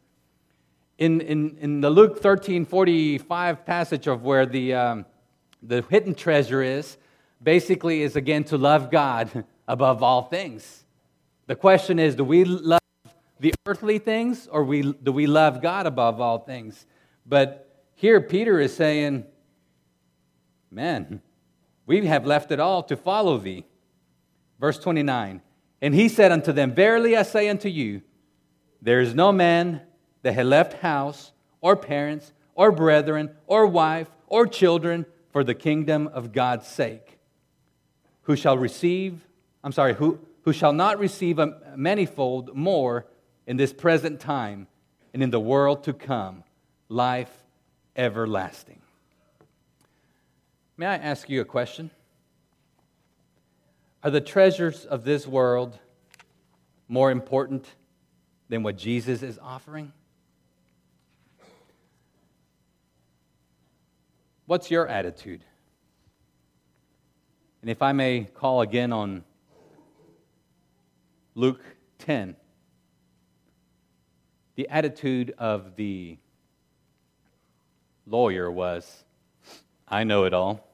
[0.98, 5.06] In, in, in the Luke 13 45 passage of where the, um,
[5.62, 6.98] the hidden treasure is,
[7.42, 10.84] basically is again to love God above all things.
[11.46, 12.80] The question is do we love
[13.40, 16.86] the earthly things or we, do we love God above all things?
[17.26, 19.24] But here Peter is saying,
[20.70, 21.20] Man,
[21.90, 23.64] we have left it all to follow thee.
[24.60, 25.42] Verse 29
[25.82, 28.02] And he said unto them, Verily I say unto you,
[28.80, 29.80] there is no man
[30.22, 36.06] that had left house or parents, or brethren, or wife, or children for the kingdom
[36.06, 37.18] of God's sake,
[38.22, 39.26] who shall receive,
[39.64, 43.04] I'm sorry, who, who shall not receive a manifold more
[43.48, 44.68] in this present time
[45.12, 46.44] and in the world to come,
[46.88, 47.32] life
[47.96, 48.79] everlasting.
[50.80, 51.90] May I ask you a question?
[54.02, 55.78] Are the treasures of this world
[56.88, 57.66] more important
[58.48, 59.92] than what Jesus is offering?
[64.46, 65.44] What's your attitude?
[67.60, 69.22] And if I may call again on
[71.34, 71.60] Luke
[71.98, 72.36] 10,
[74.54, 76.16] the attitude of the
[78.06, 79.04] lawyer was,
[79.86, 80.69] I know it all,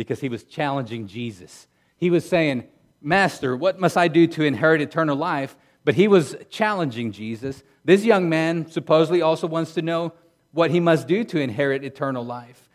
[0.00, 1.68] because he was challenging Jesus.
[1.98, 2.64] He was saying,
[3.02, 5.54] Master, what must I do to inherit eternal life?
[5.84, 7.62] But he was challenging Jesus.
[7.84, 10.14] This young man supposedly also wants to know
[10.52, 12.66] what he must do to inherit eternal life.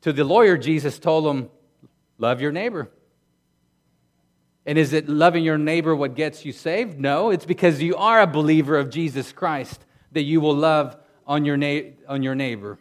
[0.00, 1.50] To the lawyer, Jesus told him,
[2.16, 2.90] Love your neighbor.
[4.64, 6.98] And is it loving your neighbor what gets you saved?
[6.98, 11.44] No, it's because you are a believer of Jesus Christ that you will love on
[11.44, 12.78] your, na- on your neighbor.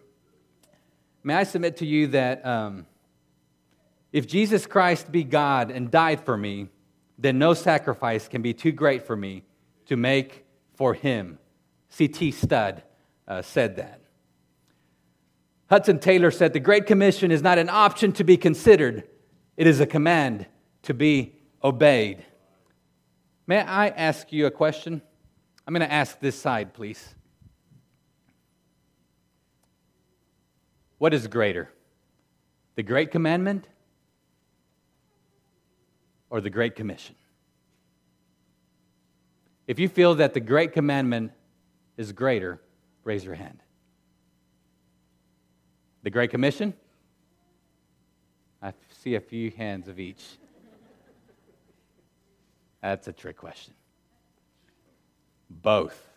[1.25, 2.85] May I submit to you that um,
[4.11, 6.69] if Jesus Christ be God and died for me,
[7.17, 9.43] then no sacrifice can be too great for me
[9.85, 10.45] to make
[10.75, 11.37] for him.
[11.89, 12.31] C.T.
[12.31, 12.83] Studd
[13.27, 14.01] uh, said that.
[15.69, 19.03] Hudson Taylor said, The Great Commission is not an option to be considered,
[19.57, 20.47] it is a command
[20.83, 22.25] to be obeyed.
[23.45, 25.01] May I ask you a question?
[25.67, 27.15] I'm going to ask this side, please.
[30.97, 31.69] What is greater,
[32.75, 33.67] the Great Commandment
[36.29, 37.15] or the Great Commission?
[39.67, 41.31] If you feel that the Great Commandment
[41.97, 42.59] is greater,
[43.03, 43.59] raise your hand.
[46.03, 46.73] The Great Commission?
[48.61, 50.23] I see a few hands of each.
[52.81, 53.73] That's a trick question.
[55.49, 56.07] Both.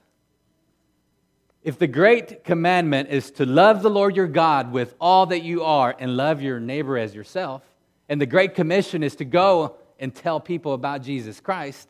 [1.62, 5.62] If the great commandment is to love the Lord your God with all that you
[5.62, 7.62] are and love your neighbor as yourself,
[8.08, 11.88] and the great commission is to go and tell people about Jesus Christ,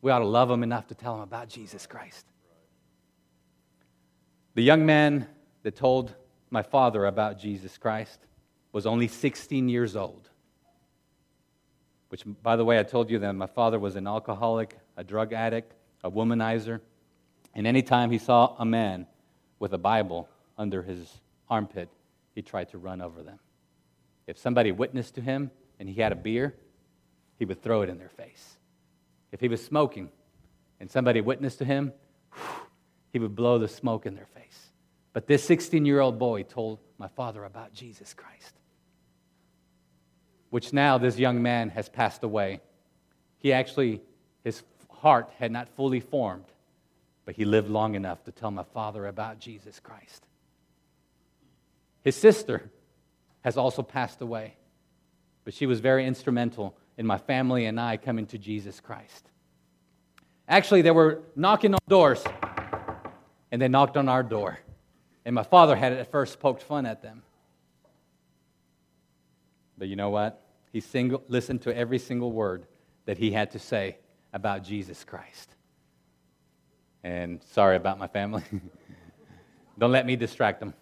[0.00, 2.24] we ought to love them enough to tell them about Jesus Christ.
[4.54, 5.28] The young man
[5.62, 6.14] that told
[6.48, 8.18] my father about Jesus Christ
[8.72, 10.30] was only 16 years old.
[12.08, 15.34] Which, by the way, I told you that my father was an alcoholic, a drug
[15.34, 16.80] addict, a womanizer.
[17.54, 19.06] And anytime he saw a man
[19.58, 21.90] with a Bible under his armpit,
[22.34, 23.38] he tried to run over them.
[24.26, 26.54] If somebody witnessed to him and he had a beer,
[27.38, 28.56] he would throw it in their face.
[29.32, 30.10] If he was smoking
[30.80, 31.92] and somebody witnessed to him,
[33.12, 34.70] he would blow the smoke in their face.
[35.12, 38.54] But this 16 year old boy told my father about Jesus Christ
[40.50, 42.60] which now this young man has passed away.
[43.38, 44.00] He actually,
[44.44, 46.46] his heart had not fully formed,
[47.24, 50.24] but he lived long enough to tell my father about Jesus Christ.
[52.02, 52.70] His sister
[53.42, 54.54] has also passed away,
[55.48, 59.30] but she was very instrumental in my family and I coming to Jesus Christ.
[60.46, 62.22] Actually, they were knocking on doors,
[63.50, 64.58] and they knocked on our door.
[65.24, 67.22] And my father had at first poked fun at them.
[69.78, 70.46] But you know what?
[70.70, 72.66] He single, listened to every single word
[73.06, 73.96] that he had to say
[74.34, 75.48] about Jesus Christ.
[77.02, 78.42] And sorry about my family.
[79.78, 80.74] Don't let me distract them.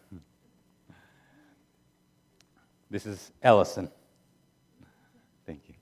[2.90, 3.92] This is Ellison.
[5.46, 5.74] Thank you.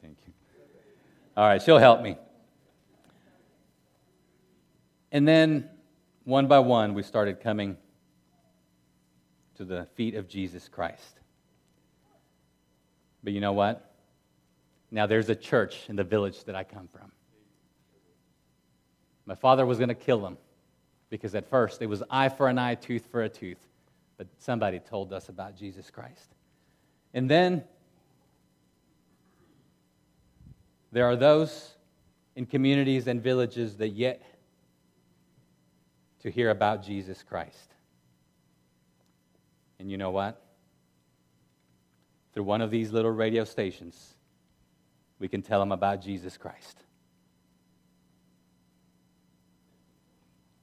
[0.00, 0.32] Thank you.
[1.40, 2.18] All right, she'll help me.
[5.10, 5.70] And then,
[6.24, 7.78] one by one, we started coming
[9.54, 11.18] to the feet of Jesus Christ.
[13.24, 13.90] But you know what?
[14.90, 17.10] Now there's a church in the village that I come from.
[19.24, 20.36] My father was going to kill him
[21.08, 23.66] because at first it was eye for an eye, tooth for a tooth.
[24.18, 26.34] But somebody told us about Jesus Christ.
[27.14, 27.64] And then
[30.92, 31.74] there are those
[32.36, 34.22] in communities and villages that yet
[36.22, 37.74] to hear about Jesus Christ.
[39.78, 40.42] And you know what?
[42.32, 44.14] through one of these little radio stations,
[45.18, 46.84] we can tell them about Jesus Christ.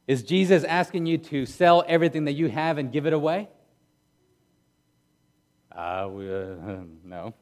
[0.07, 3.49] Is Jesus asking you to sell everything that you have and give it away?
[5.71, 6.55] Uh, we, uh,
[7.03, 7.33] no.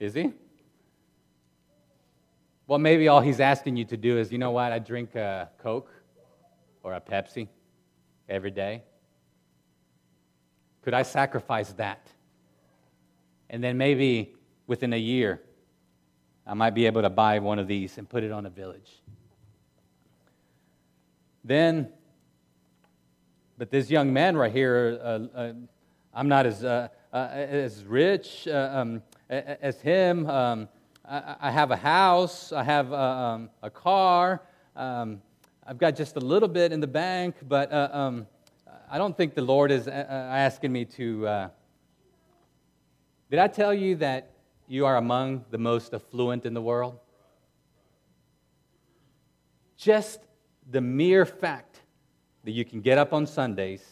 [0.00, 0.32] Is he?
[2.66, 5.50] Well, maybe all he's asking you to do is, you know what, I drink a
[5.58, 5.90] Coke
[6.82, 7.48] or a Pepsi
[8.26, 8.82] every day?
[10.82, 12.08] Could I sacrifice that?
[13.50, 14.34] And then maybe
[14.66, 15.42] within a year,
[16.46, 19.02] I might be able to buy one of these and put it on a village.
[21.44, 21.88] Then,
[23.58, 25.52] but this young man right here, uh, uh,
[26.14, 30.28] I'm not as, uh, uh as rich uh, um, as him.
[30.28, 30.68] Um,
[31.06, 34.40] I, have a house, I have a, uh, um, a car,
[34.74, 35.20] um,
[35.66, 38.26] I've got just a little bit in the bank, but um,
[38.90, 41.50] I don't think the Lord is asking me to.
[43.30, 44.30] did I tell you that
[44.66, 46.98] you are among the most affluent in the world?
[49.76, 50.20] Just
[50.70, 51.80] the mere fact
[52.44, 53.84] that you can get up on Sundays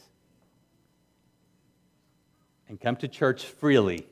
[2.68, 4.06] and come to church freely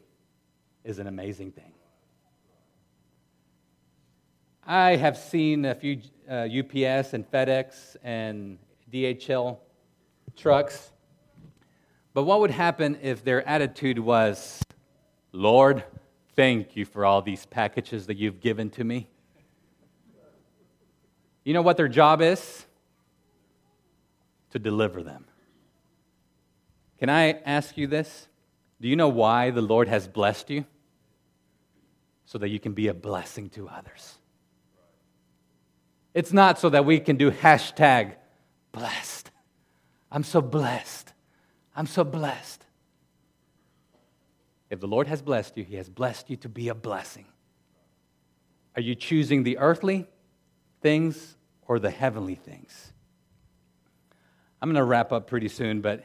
[0.85, 1.70] is an amazing thing.
[4.73, 6.01] I have seen a few
[6.31, 8.57] uh, UPS and FedEx and
[8.93, 9.59] DHL
[10.37, 10.93] trucks,
[12.15, 14.63] but what would happen if their attitude was,
[15.33, 15.83] Lord,
[16.37, 19.09] thank you for all these packages that you've given to me?
[21.43, 22.65] You know what their job is?
[24.51, 25.25] To deliver them.
[27.01, 28.29] Can I ask you this?
[28.81, 30.65] Do you know why the Lord has blessed you?
[32.25, 34.20] So that you can be a blessing to others.
[36.15, 38.15] It's not so that we can do hashtag
[38.73, 39.31] blessed.
[40.11, 41.13] I'm so blessed.
[41.75, 42.65] I'm so blessed.
[44.71, 47.27] If the Lord has blessed you, He has blessed you to be a blessing.
[48.77, 50.07] Are you choosing the earthly
[50.81, 51.37] things
[51.67, 52.93] or the heavenly things?
[54.63, 56.05] I'm going to wrap up pretty soon, but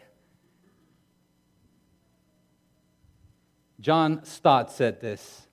[3.79, 5.47] John Stott said this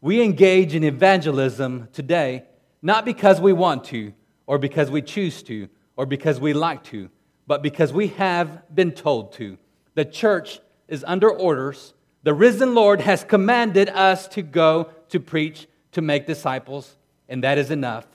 [0.00, 2.44] We engage in evangelism today
[2.84, 4.12] not because we want to,
[4.46, 7.08] or because we choose to, or because we like to,
[7.46, 9.56] but because we have been told to.
[9.94, 11.94] The church is under orders.
[12.24, 16.94] The risen Lord has commanded us to go to preach, to make disciples,
[17.26, 18.06] and that is enough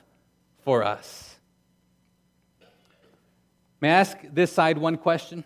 [0.60, 1.36] for us.
[3.82, 5.46] May I ask this side one question?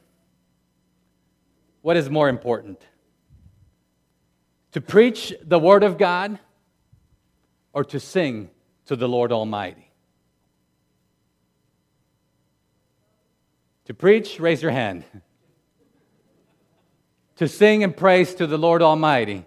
[1.81, 2.81] What is more important?
[4.73, 6.39] To preach the Word of God
[7.71, 8.49] or to sing
[8.85, 9.89] to the Lord Almighty?
[13.85, 15.03] To preach, raise your hand.
[17.35, 19.45] to sing and praise to the Lord Almighty.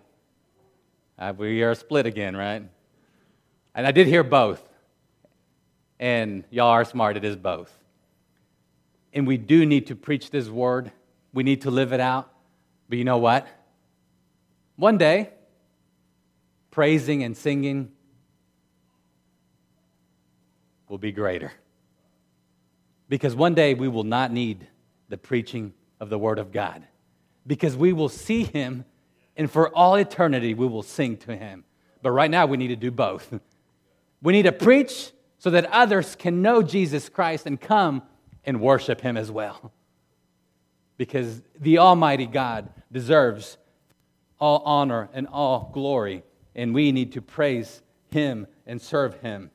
[1.18, 2.62] Uh, we are split again, right?
[3.74, 4.62] And I did hear both.
[5.98, 7.72] And y'all are smart, it is both.
[9.14, 10.92] And we do need to preach this word,
[11.32, 12.30] we need to live it out.
[12.88, 13.46] But you know what?
[14.76, 15.30] One day,
[16.70, 17.92] praising and singing
[20.88, 21.52] will be greater.
[23.08, 24.66] Because one day we will not need
[25.08, 26.82] the preaching of the Word of God.
[27.46, 28.84] Because we will see Him,
[29.36, 31.64] and for all eternity we will sing to Him.
[32.02, 33.38] But right now we need to do both.
[34.22, 38.02] We need to preach so that others can know Jesus Christ and come
[38.44, 39.72] and worship Him as well.
[40.96, 43.58] Because the Almighty God deserves
[44.40, 46.22] all honor and all glory,
[46.54, 49.50] and we need to praise Him and serve Him.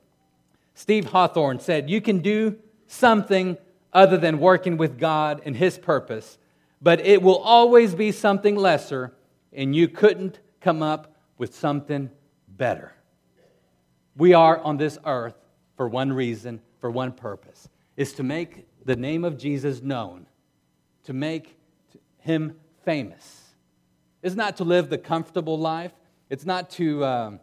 [0.82, 2.58] Steve Hawthorne said, You can do
[2.88, 3.56] something
[3.94, 6.40] other than working with God and His purpose,
[6.82, 9.14] but it will always be something lesser,
[9.54, 12.10] and you couldn't come up with something
[12.48, 12.96] better.
[14.18, 15.36] We are on this earth
[15.78, 20.26] for one reason, for one purpose, is to make the name of Jesus known,
[21.04, 21.60] to make
[22.18, 23.52] him famous.
[24.24, 25.92] It's not to live the comfortable life,
[26.28, 27.40] it's not to um,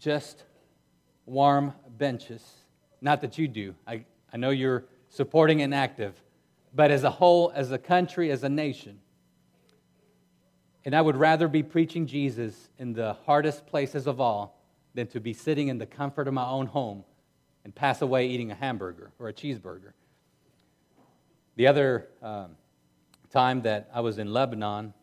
[0.00, 0.42] just
[1.26, 2.42] warm benches.
[3.00, 6.14] Not that you do, I, I know you're supporting and active,
[6.74, 8.98] but as a whole, as a country, as a nation.
[10.84, 14.60] And I would rather be preaching Jesus in the hardest places of all
[14.94, 17.04] than to be sitting in the comfort of my own home
[17.64, 19.92] and pass away eating a hamburger or a cheeseburger.
[21.56, 22.56] The other um,
[23.30, 24.94] time that I was in Lebanon,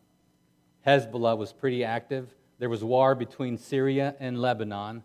[0.86, 2.28] Hezbollah was pretty active.
[2.58, 5.02] There was war between Syria and Lebanon.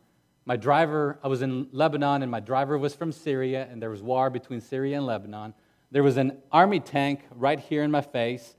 [0.47, 4.03] My driver, I was in Lebanon, and my driver was from Syria, and there was
[4.03, 5.55] war between Syria and Lebanon.
[5.89, 8.55] There was an army tank right here in my face.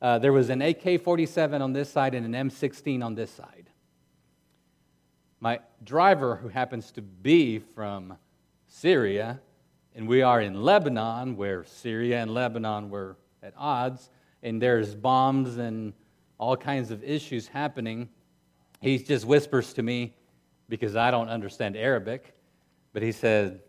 [0.00, 3.68] Uh, there was an AK 47 on this side and an M16 on this side.
[5.38, 8.16] My driver, who happens to be from
[8.66, 9.38] Syria,
[9.94, 14.08] and we are in Lebanon, where Syria and Lebanon were at odds,
[14.42, 15.92] and there's bombs and
[16.38, 18.08] all kinds of issues happening.
[18.80, 20.14] He just whispers to me,
[20.68, 22.34] because I don't understand Arabic.
[22.92, 23.60] But he said,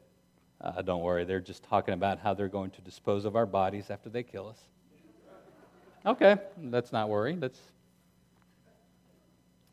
[0.60, 3.90] Uh, don't worry, they're just talking about how they're going to dispose of our bodies
[3.90, 4.60] after they kill us.
[6.06, 7.36] Okay, let's not worry.
[7.40, 7.60] Let's.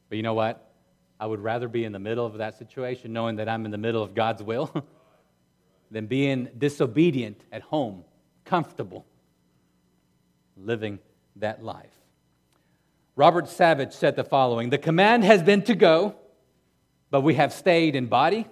[0.08, 0.72] But you know what?
[1.20, 3.78] I would rather be in the middle of that situation, knowing that I'm in the
[3.78, 4.84] middle of God's will,
[5.90, 8.04] than being disobedient at home,
[8.44, 9.06] comfortable,
[10.56, 10.98] living
[11.36, 11.94] that life.
[13.16, 16.16] Robert Savage said the following The command has been to go,
[17.14, 18.44] but we have stayed in body,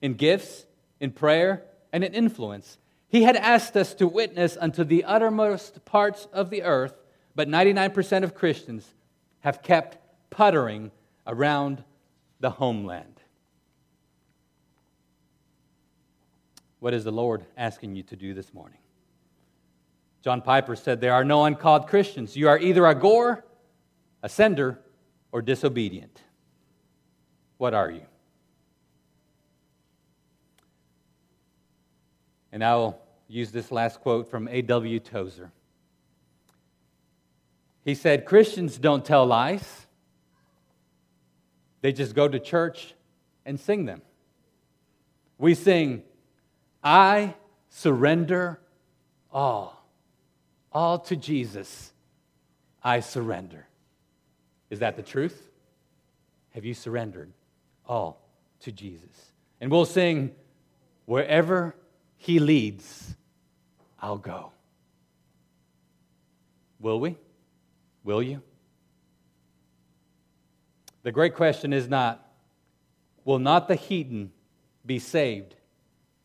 [0.00, 0.66] in gifts,
[1.00, 2.78] in prayer, and in influence.
[3.08, 6.94] He had asked us to witness unto the uttermost parts of the earth,
[7.34, 8.86] but 99% of Christians
[9.40, 9.98] have kept
[10.30, 10.92] puttering
[11.26, 11.82] around
[12.38, 13.20] the homeland.
[16.78, 18.78] What is the Lord asking you to do this morning?
[20.22, 22.36] John Piper said, There are no uncalled Christians.
[22.36, 23.44] You are either a goer,
[24.22, 24.78] a sender,
[25.32, 26.22] or disobedient.
[27.58, 28.02] What are you?
[32.52, 32.98] And I will
[33.28, 35.00] use this last quote from A.W.
[35.00, 35.52] Tozer.
[37.84, 39.86] He said, Christians don't tell lies,
[41.80, 42.94] they just go to church
[43.44, 44.02] and sing them.
[45.38, 46.02] We sing,
[46.82, 47.34] I
[47.68, 48.60] surrender
[49.30, 49.74] all.
[50.72, 51.92] All to Jesus,
[52.82, 53.66] I surrender.
[54.70, 55.48] Is that the truth?
[56.50, 57.32] Have you surrendered
[57.88, 58.20] all
[58.60, 59.32] to Jesus?
[59.60, 60.34] And we'll sing,
[61.06, 61.74] Wherever
[62.16, 63.16] He leads,
[64.00, 64.52] I'll go.
[66.80, 67.16] Will we?
[68.04, 68.42] Will you?
[71.02, 72.26] The great question is not,
[73.24, 74.32] will not the heathen
[74.84, 75.54] be saved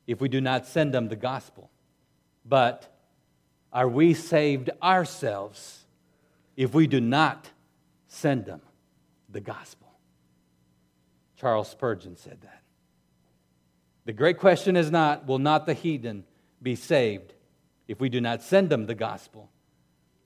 [0.05, 1.69] if we do not send them the gospel?
[2.45, 2.93] But
[3.71, 5.85] are we saved ourselves
[6.55, 7.49] if we do not
[8.07, 8.61] send them
[9.29, 9.82] the gospel?
[11.43, 12.61] Charles Spurgeon said that.
[14.05, 16.23] The great question is not, will not the heathen
[16.61, 17.33] be saved
[17.85, 19.49] if we do not send them the gospel?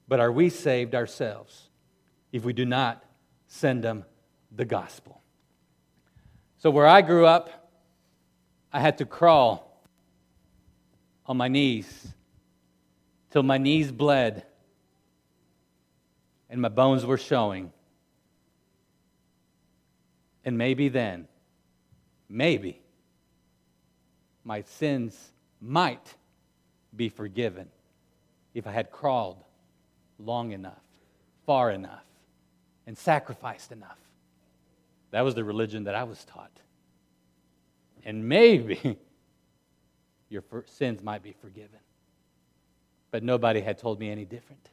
[0.07, 1.70] But are we saved ourselves
[2.32, 3.03] if we do not
[3.47, 4.05] send them
[4.55, 5.20] the gospel?
[6.59, 7.72] So, where I grew up,
[8.72, 9.82] I had to crawl
[11.26, 12.13] on my knees
[13.32, 14.45] till my knees bled
[16.47, 17.74] and my bones were showing.
[20.47, 21.27] And maybe then,
[22.29, 22.81] maybe,
[24.45, 26.15] my sins might
[26.95, 27.67] be forgiven
[28.53, 29.43] if I had crawled
[30.17, 30.81] long enough,
[31.45, 32.05] far enough,
[32.85, 33.97] and sacrificed enough.
[35.11, 36.61] That was the religion that I was taught.
[38.05, 38.97] And maybe
[40.29, 41.79] your sins might be forgiven.
[43.11, 44.69] But nobody had told me any different.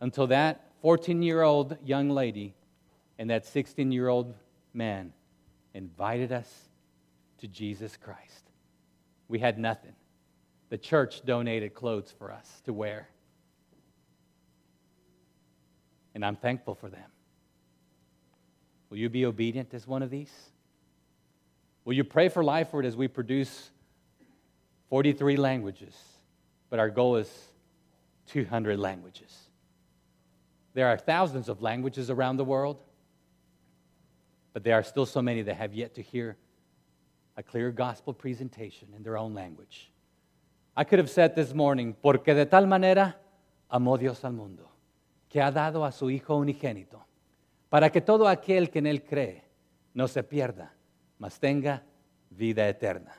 [0.00, 2.54] Until that 14 year old young lady
[3.18, 4.34] and that 16 year old
[4.74, 5.12] man
[5.74, 6.68] invited us
[7.38, 8.50] to Jesus Christ.
[9.28, 9.94] We had nothing.
[10.68, 13.08] The church donated clothes for us to wear.
[16.14, 17.10] And I'm thankful for them.
[18.90, 20.32] Will you be obedient as one of these?
[21.84, 23.70] Will you pray for Lifeword as we produce
[24.90, 25.94] 43 languages,
[26.70, 27.30] but our goal is
[28.28, 29.34] 200 languages?
[30.74, 32.78] There are thousands of languages around the world,
[34.52, 36.36] but there are still so many that have yet to hear
[37.36, 39.90] a clear gospel presentation in their own language.
[40.76, 43.16] I could have said this morning, porque de tal manera
[43.70, 44.70] amó Dios al mundo,
[45.28, 47.02] que ha dado a su Hijo unigénito,
[47.70, 49.42] para que todo aquel que en Él cree
[49.94, 50.70] no se pierda,
[51.18, 51.82] mas tenga
[52.30, 53.12] vida eterna.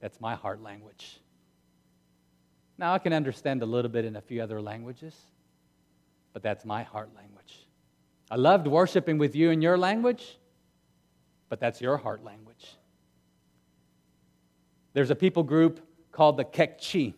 [0.00, 1.20] That's my heart language.
[2.78, 5.14] Now, I can understand a little bit in a few other languages,
[6.32, 7.29] but that's my heart language.
[8.30, 10.38] I loved worshiping with you in your language,
[11.48, 12.76] but that's your heart language.
[14.92, 15.80] There's a people group
[16.12, 17.14] called the Kekchi,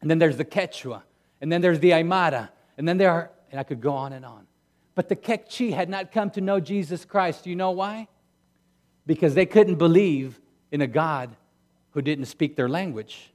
[0.00, 1.02] and then there's the Quechua,
[1.40, 4.24] and then there's the Aymara, and then there are, and I could go on and
[4.24, 4.46] on.
[4.94, 7.44] But the Kekchi had not come to know Jesus Christ.
[7.44, 8.08] Do you know why?
[9.06, 10.40] Because they couldn't believe
[10.70, 11.34] in a God
[11.90, 13.32] who didn't speak their language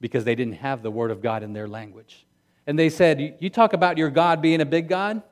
[0.00, 2.26] because they didn't have the Word of God in their language.
[2.66, 5.22] And they said, You talk about your God being a big God?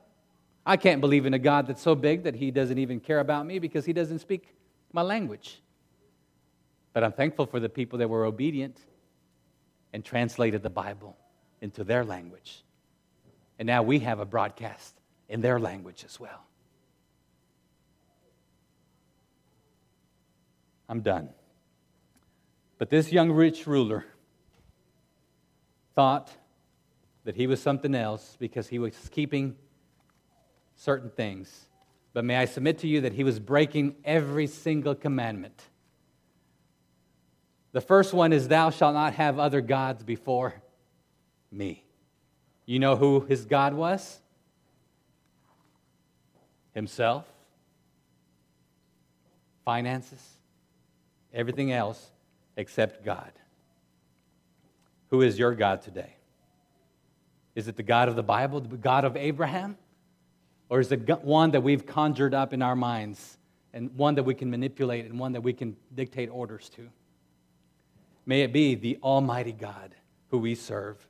[0.69, 3.43] I can't believe in a God that's so big that he doesn't even care about
[3.43, 4.53] me because he doesn't speak
[4.93, 5.63] my language.
[6.93, 8.77] But I'm thankful for the people that were obedient
[9.93, 11.17] and translated the Bible
[11.59, 12.63] into their language.
[13.57, 14.93] And now we have a broadcast
[15.27, 16.45] in their language as well.
[20.87, 21.29] I'm done.
[22.77, 24.05] But this young rich ruler
[25.95, 26.29] thought
[27.23, 29.55] that he was something else because he was keeping
[30.79, 31.65] certain things.
[32.13, 35.61] But may I submit to you that he was breaking every single commandment
[37.71, 40.55] The first one is, Thou shalt not have other gods before
[41.51, 41.83] me.
[42.65, 44.19] You know who his God was?
[46.73, 47.25] Himself,
[49.65, 50.23] finances,
[51.33, 52.09] everything else
[52.55, 53.31] except God.
[55.09, 56.15] Who is your God today?
[57.53, 59.77] Is it the God of the Bible, the God of Abraham?
[60.69, 63.37] Or is it one that we've conjured up in our minds
[63.73, 66.89] and one that we can manipulate and one that we can dictate orders to?
[68.25, 69.95] May it be the Almighty God
[70.29, 71.05] who we serve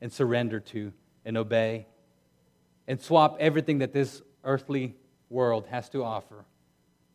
[0.00, 0.92] and surrender to
[1.24, 1.86] and obey
[2.88, 4.96] and swap everything that this earthly
[5.28, 6.44] world has to offer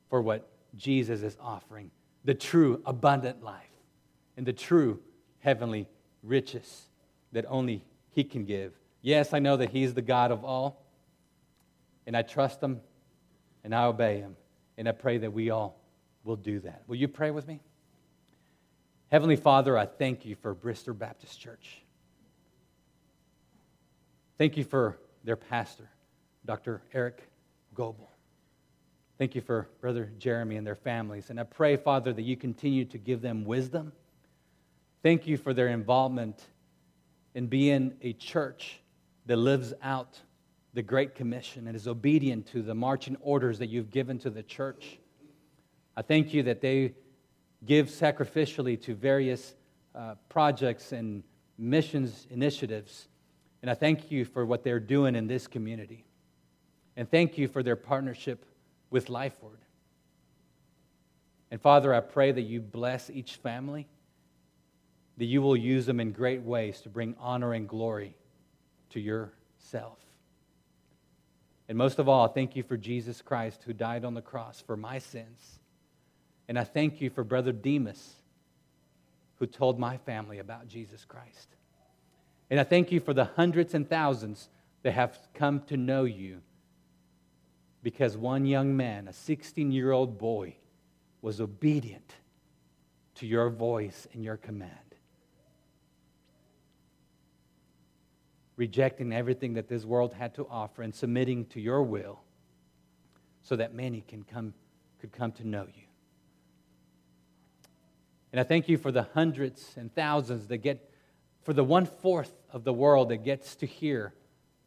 [0.10, 1.92] for what Jesus is offering
[2.24, 3.64] the true abundant life
[4.36, 5.00] and the true
[5.40, 5.88] heavenly
[6.24, 6.90] riches
[7.32, 8.74] that only He can give.
[9.02, 10.86] Yes, I know that He's the God of all,
[12.08, 12.82] and I trust Him
[13.64, 14.36] and I obey Him,
[14.78, 15.80] and I pray that we all
[16.24, 16.84] will do that.
[16.88, 17.60] Will you pray with me?
[19.12, 21.84] Heavenly Father, I thank you for Bristol Baptist Church.
[24.38, 25.90] Thank you for their pastor,
[26.46, 26.82] Dr.
[26.94, 27.22] Eric
[27.74, 28.10] Goebel.
[29.18, 31.30] Thank you for Brother Jeremy and their families.
[31.30, 33.92] And I pray, Father, that you continue to give them wisdom.
[35.02, 36.44] Thank you for their involvement
[37.34, 38.80] in being a church
[39.26, 40.20] that lives out
[40.78, 44.44] the Great Commission and is obedient to the marching orders that you've given to the
[44.44, 45.00] church.
[45.96, 46.94] I thank you that they
[47.66, 49.56] give sacrificially to various
[49.96, 51.24] uh, projects and
[51.58, 53.08] missions initiatives.
[53.64, 56.06] And I thank you for what they're doing in this community.
[56.96, 58.46] And thank you for their partnership
[58.92, 59.64] with Lifeword.
[61.50, 63.88] And Father, I pray that you bless each family,
[65.18, 68.16] that you will use them in great ways to bring honor and glory
[68.92, 69.98] to yourself.
[71.70, 74.62] And most of all, I thank you for Jesus Christ who died on the cross
[74.62, 75.60] for my sins.
[76.48, 78.14] And I thank you for Brother Demas
[79.40, 81.50] who told my family about Jesus Christ.
[82.50, 84.50] And I thank you for the hundreds and thousands
[84.84, 86.42] that have come to know you
[87.84, 90.56] because one young man, a 16 year old boy,
[91.22, 92.16] was obedient
[93.16, 94.87] to your voice and your command.
[98.58, 102.20] Rejecting everything that this world had to offer and submitting to your will
[103.44, 104.54] so that many can come,
[105.00, 105.84] could come to know you.
[108.32, 110.92] And I thank you for the hundreds and thousands that get,
[111.44, 114.14] for the one fourth of the world that gets to hear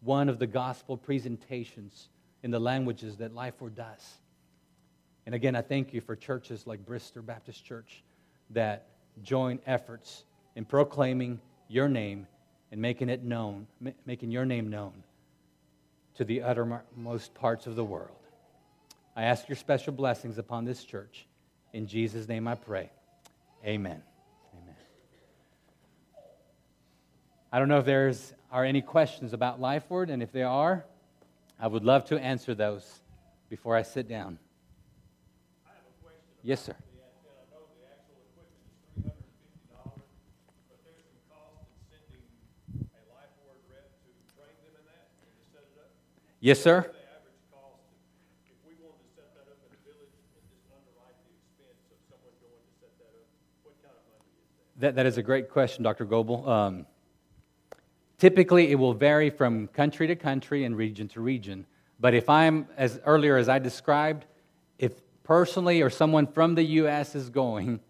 [0.00, 2.08] one of the gospel presentations
[2.42, 4.14] in the languages that Lifeword does.
[5.26, 8.02] And again, I thank you for churches like Bristol Baptist Church
[8.50, 8.88] that
[9.22, 10.24] join efforts
[10.56, 12.26] in proclaiming your name
[12.70, 13.66] and making it known,
[14.06, 15.02] making your name known
[16.16, 18.16] to the uttermost parts of the world.
[19.16, 21.26] I ask your special blessings upon this church.
[21.72, 22.90] In Jesus' name I pray.
[23.64, 24.02] Amen.
[24.54, 24.76] Amen.
[27.52, 30.84] I don't know if there's are any questions about Lifeword, and if there are,
[31.58, 32.84] I would love to answer those
[33.48, 34.38] before I sit down.
[36.42, 36.74] Yes, sir.
[46.40, 46.90] Yes, sir.
[54.78, 56.06] That, that is a great question, Dr.
[56.06, 56.48] Goebel.
[56.48, 56.86] Um,
[58.20, 61.64] Typically, it will vary from country to country and region to region.
[61.98, 64.26] But if I'm, as earlier as I described,
[64.78, 64.92] if
[65.24, 67.14] personally or someone from the U.S.
[67.14, 67.80] is going,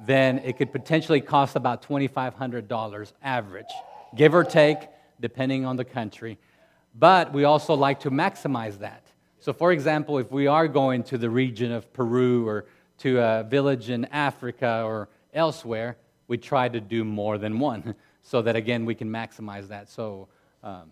[0.00, 3.66] then it could potentially cost about $2,500 average,
[4.16, 4.78] give or take,
[5.20, 6.38] depending on the country.
[6.94, 9.06] But we also like to maximize that.
[9.38, 12.66] So, for example, if we are going to the region of Peru or
[12.98, 15.96] to a village in Africa or elsewhere,
[16.28, 17.94] we try to do more than one.
[18.22, 19.90] so that again we can maximize that.
[19.90, 20.28] So,
[20.62, 20.90] um,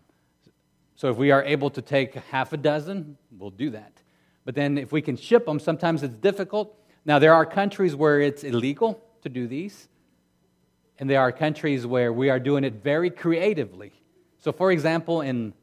[0.97, 4.03] so if we are able to take half a dozen, we'll do that.
[4.45, 6.77] But then if we can ship them, sometimes it's difficult.
[7.05, 9.89] Now there are countries where it's illegal to do these,
[10.99, 13.93] and there are countries where we are doing it very creatively.
[14.39, 15.55] So, for example, in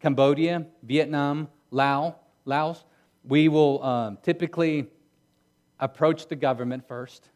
[0.00, 2.84] Cambodia, Vietnam, Laos, Laos,
[3.24, 4.86] we will um, typically
[5.80, 7.30] approach the government first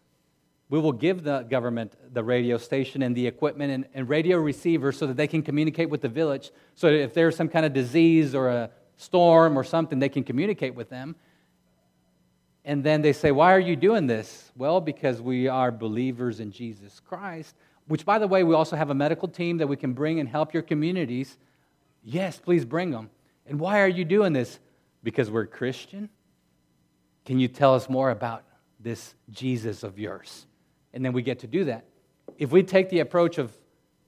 [0.73, 4.97] we will give the government the radio station and the equipment and, and radio receivers
[4.97, 6.51] so that they can communicate with the village.
[6.77, 10.75] So if there's some kind of disease or a storm or something, they can communicate
[10.75, 11.15] with them.
[12.65, 14.51] And then they say, Why are you doing this?
[14.57, 17.55] Well, because we are believers in Jesus Christ,
[17.87, 20.29] which, by the way, we also have a medical team that we can bring and
[20.29, 21.37] help your communities.
[22.03, 23.11] Yes, please bring them.
[23.47, 24.59] And why are you doing this?
[25.03, 26.09] Because we're Christian?
[27.25, 28.45] Can you tell us more about
[28.81, 30.47] this Jesus of yours?
[30.93, 31.85] and then we get to do that.
[32.39, 33.57] If we take the approach of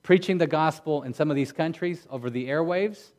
[0.02, 3.12] preaching the gospel in some of these countries over the airwaves,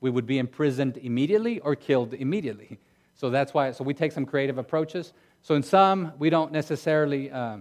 [0.00, 2.78] we would be imprisoned immediately or killed immediately.
[3.14, 5.12] So that's why, so we take some creative approaches.
[5.42, 7.58] So in some, we don't necessarily uh,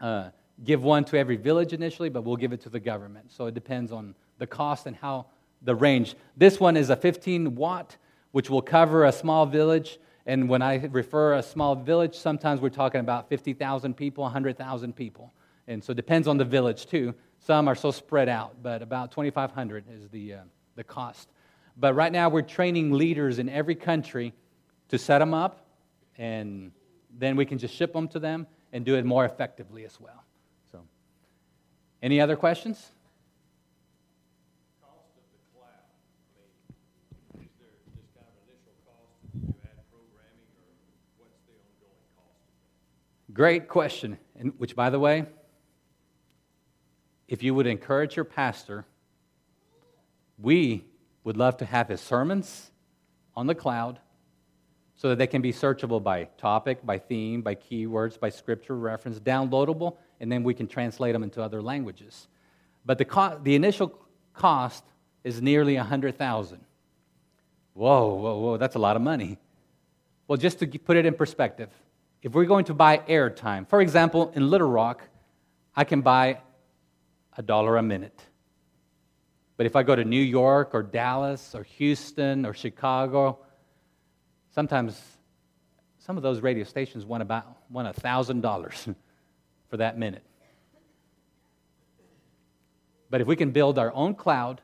[0.00, 0.30] uh,
[0.64, 3.32] give one to every village initially, but we'll give it to the government.
[3.32, 5.26] So it depends on the cost and how
[5.62, 6.14] the range.
[6.36, 7.96] This one is a 15 watt,
[8.32, 9.98] which will cover a small village.
[10.26, 15.32] And when I refer a small village, sometimes we're talking about 50,000 people, 100,000 people.
[15.66, 17.14] And so it depends on the village too.
[17.38, 20.38] Some are so spread out, but about 2,500 is the, uh,
[20.76, 21.28] the cost.
[21.76, 24.34] But right now we're training leaders in every country
[24.88, 25.66] to set them up,
[26.18, 26.72] and
[27.18, 30.24] then we can just ship them to them and do it more effectively as well.
[30.70, 30.80] So,
[32.02, 32.92] any other questions?
[43.40, 44.18] Great question.
[44.38, 45.24] And which, by the way,
[47.26, 48.84] if you would encourage your pastor,
[50.36, 50.84] we
[51.24, 52.70] would love to have his sermons
[53.34, 53.98] on the cloud
[54.94, 59.18] so that they can be searchable by topic, by theme, by keywords, by scripture reference,
[59.18, 62.28] downloadable, and then we can translate them into other languages.
[62.84, 63.98] But the, co- the initial
[64.34, 64.84] cost
[65.24, 66.60] is nearly 100000
[67.72, 69.38] Whoa, whoa, whoa, that's a lot of money.
[70.28, 71.70] Well, just to put it in perspective,
[72.22, 75.02] if we're going to buy airtime, for example, in Little Rock,
[75.74, 76.40] I can buy
[77.36, 78.20] a dollar a minute.
[79.56, 83.38] But if I go to New York or Dallas or Houston or Chicago,
[84.54, 85.00] sometimes
[85.98, 88.88] some of those radio stations want about want a thousand dollars
[89.68, 90.24] for that minute.
[93.10, 94.60] But if we can build our own cloud,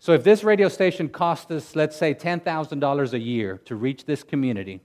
[0.00, 4.22] so if this radio station cost us, let's say, $10,000 a year to reach this
[4.22, 4.80] community,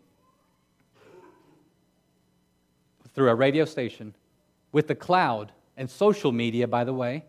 [3.13, 4.15] through a radio station
[4.71, 7.23] with the cloud and social media, by the way,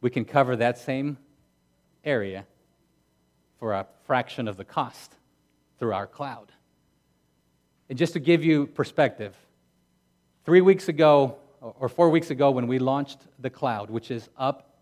[0.00, 1.16] we can cover that same
[2.04, 2.44] area
[3.58, 5.14] for a fraction of the cost
[5.78, 6.52] through our cloud.
[7.88, 9.34] And just to give you perspective,
[10.44, 14.76] three weeks ago, or four weeks ago, when we launched the cloud, which is up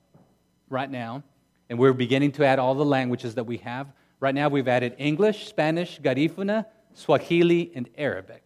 [0.68, 1.22] right now,
[1.70, 3.86] and we're beginning to add all the languages that we have.
[4.18, 8.41] Right now, we've added English, Spanish, Garifuna, Swahili, and Arabic.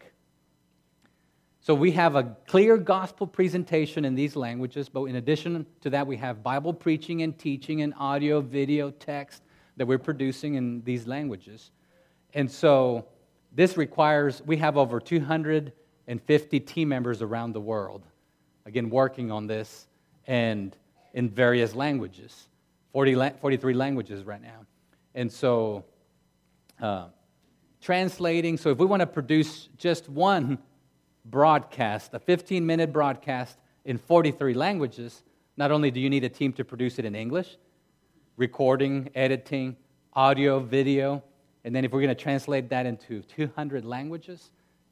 [1.66, 6.06] So we have a clear gospel presentation in these languages, but in addition to that,
[6.06, 9.42] we have Bible preaching and teaching and audio, video, text
[9.76, 11.72] that we're producing in these languages.
[12.34, 13.06] And so
[13.50, 18.06] this requires, we have over 250 team members around the world,
[18.64, 19.88] again, working on this
[20.28, 20.76] and
[21.14, 22.46] in various languages,
[22.92, 24.64] 40, 43 languages right now.
[25.16, 25.84] And so,
[26.80, 27.08] uh,
[27.80, 30.58] translating, so if we want to produce just one
[31.30, 35.22] broadcast, a 15 minute broadcast in 43 languages,
[35.56, 37.56] not only do you need a team to produce it in English,
[38.36, 39.76] recording, editing,
[40.12, 41.22] audio, video,
[41.64, 44.50] and then if we're going to translate that into 200 languages,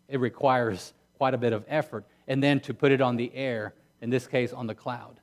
[0.08, 2.04] it requires quite a bit of effort.
[2.26, 5.20] And then to put it on the air, in this case on the cloud.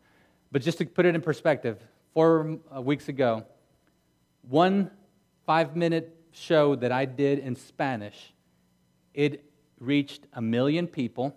[0.51, 1.77] But just to put it in perspective,
[2.13, 3.45] four uh, weeks ago,
[4.49, 4.89] one
[5.45, 8.33] five minute show that I did in Spanish,
[9.13, 9.50] it
[9.81, 11.35] reached a million people.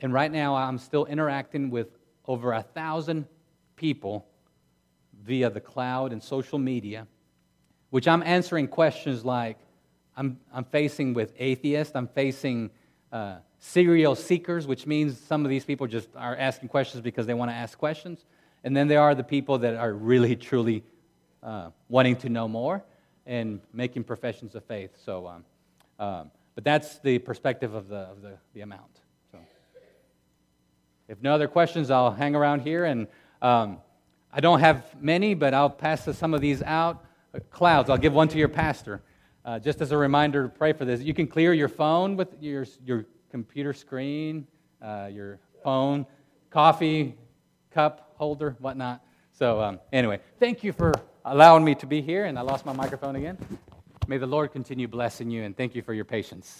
[0.00, 1.88] And right now, I'm still interacting with
[2.26, 3.26] over a thousand
[3.76, 4.26] people
[5.24, 7.06] via the cloud and social media,
[7.90, 9.58] which I'm answering questions like
[10.16, 12.70] I'm, I'm facing with atheists, I'm facing
[13.12, 17.34] uh, serial seekers, which means some of these people just are asking questions because they
[17.34, 18.24] want to ask questions.
[18.64, 20.82] And then there are the people that are really, truly
[21.42, 22.82] uh, wanting to know more
[23.26, 24.90] and making professions of faith.
[25.04, 25.44] So, um,
[25.98, 29.00] um, but that's the perspective of the, of the, the amount.
[29.30, 29.38] So,
[31.06, 32.84] if no other questions, I'll hang around here.
[32.84, 33.06] And
[33.40, 33.78] um,
[34.32, 37.04] I don't have many, but I'll pass some of these out.
[37.32, 39.02] Uh, clouds, I'll give one to your pastor.
[39.44, 41.00] Uh, just as a reminder to pray for this.
[41.00, 44.44] You can clear your phone with your, your computer screen,
[44.82, 46.06] uh, your phone,
[46.50, 47.14] coffee
[47.70, 49.00] cup holder, whatnot.
[49.30, 50.92] So, um, anyway, thank you for
[51.24, 53.38] allowing me to be here, and I lost my microphone again.
[54.08, 56.56] May the Lord continue blessing you, and thank you for your patience.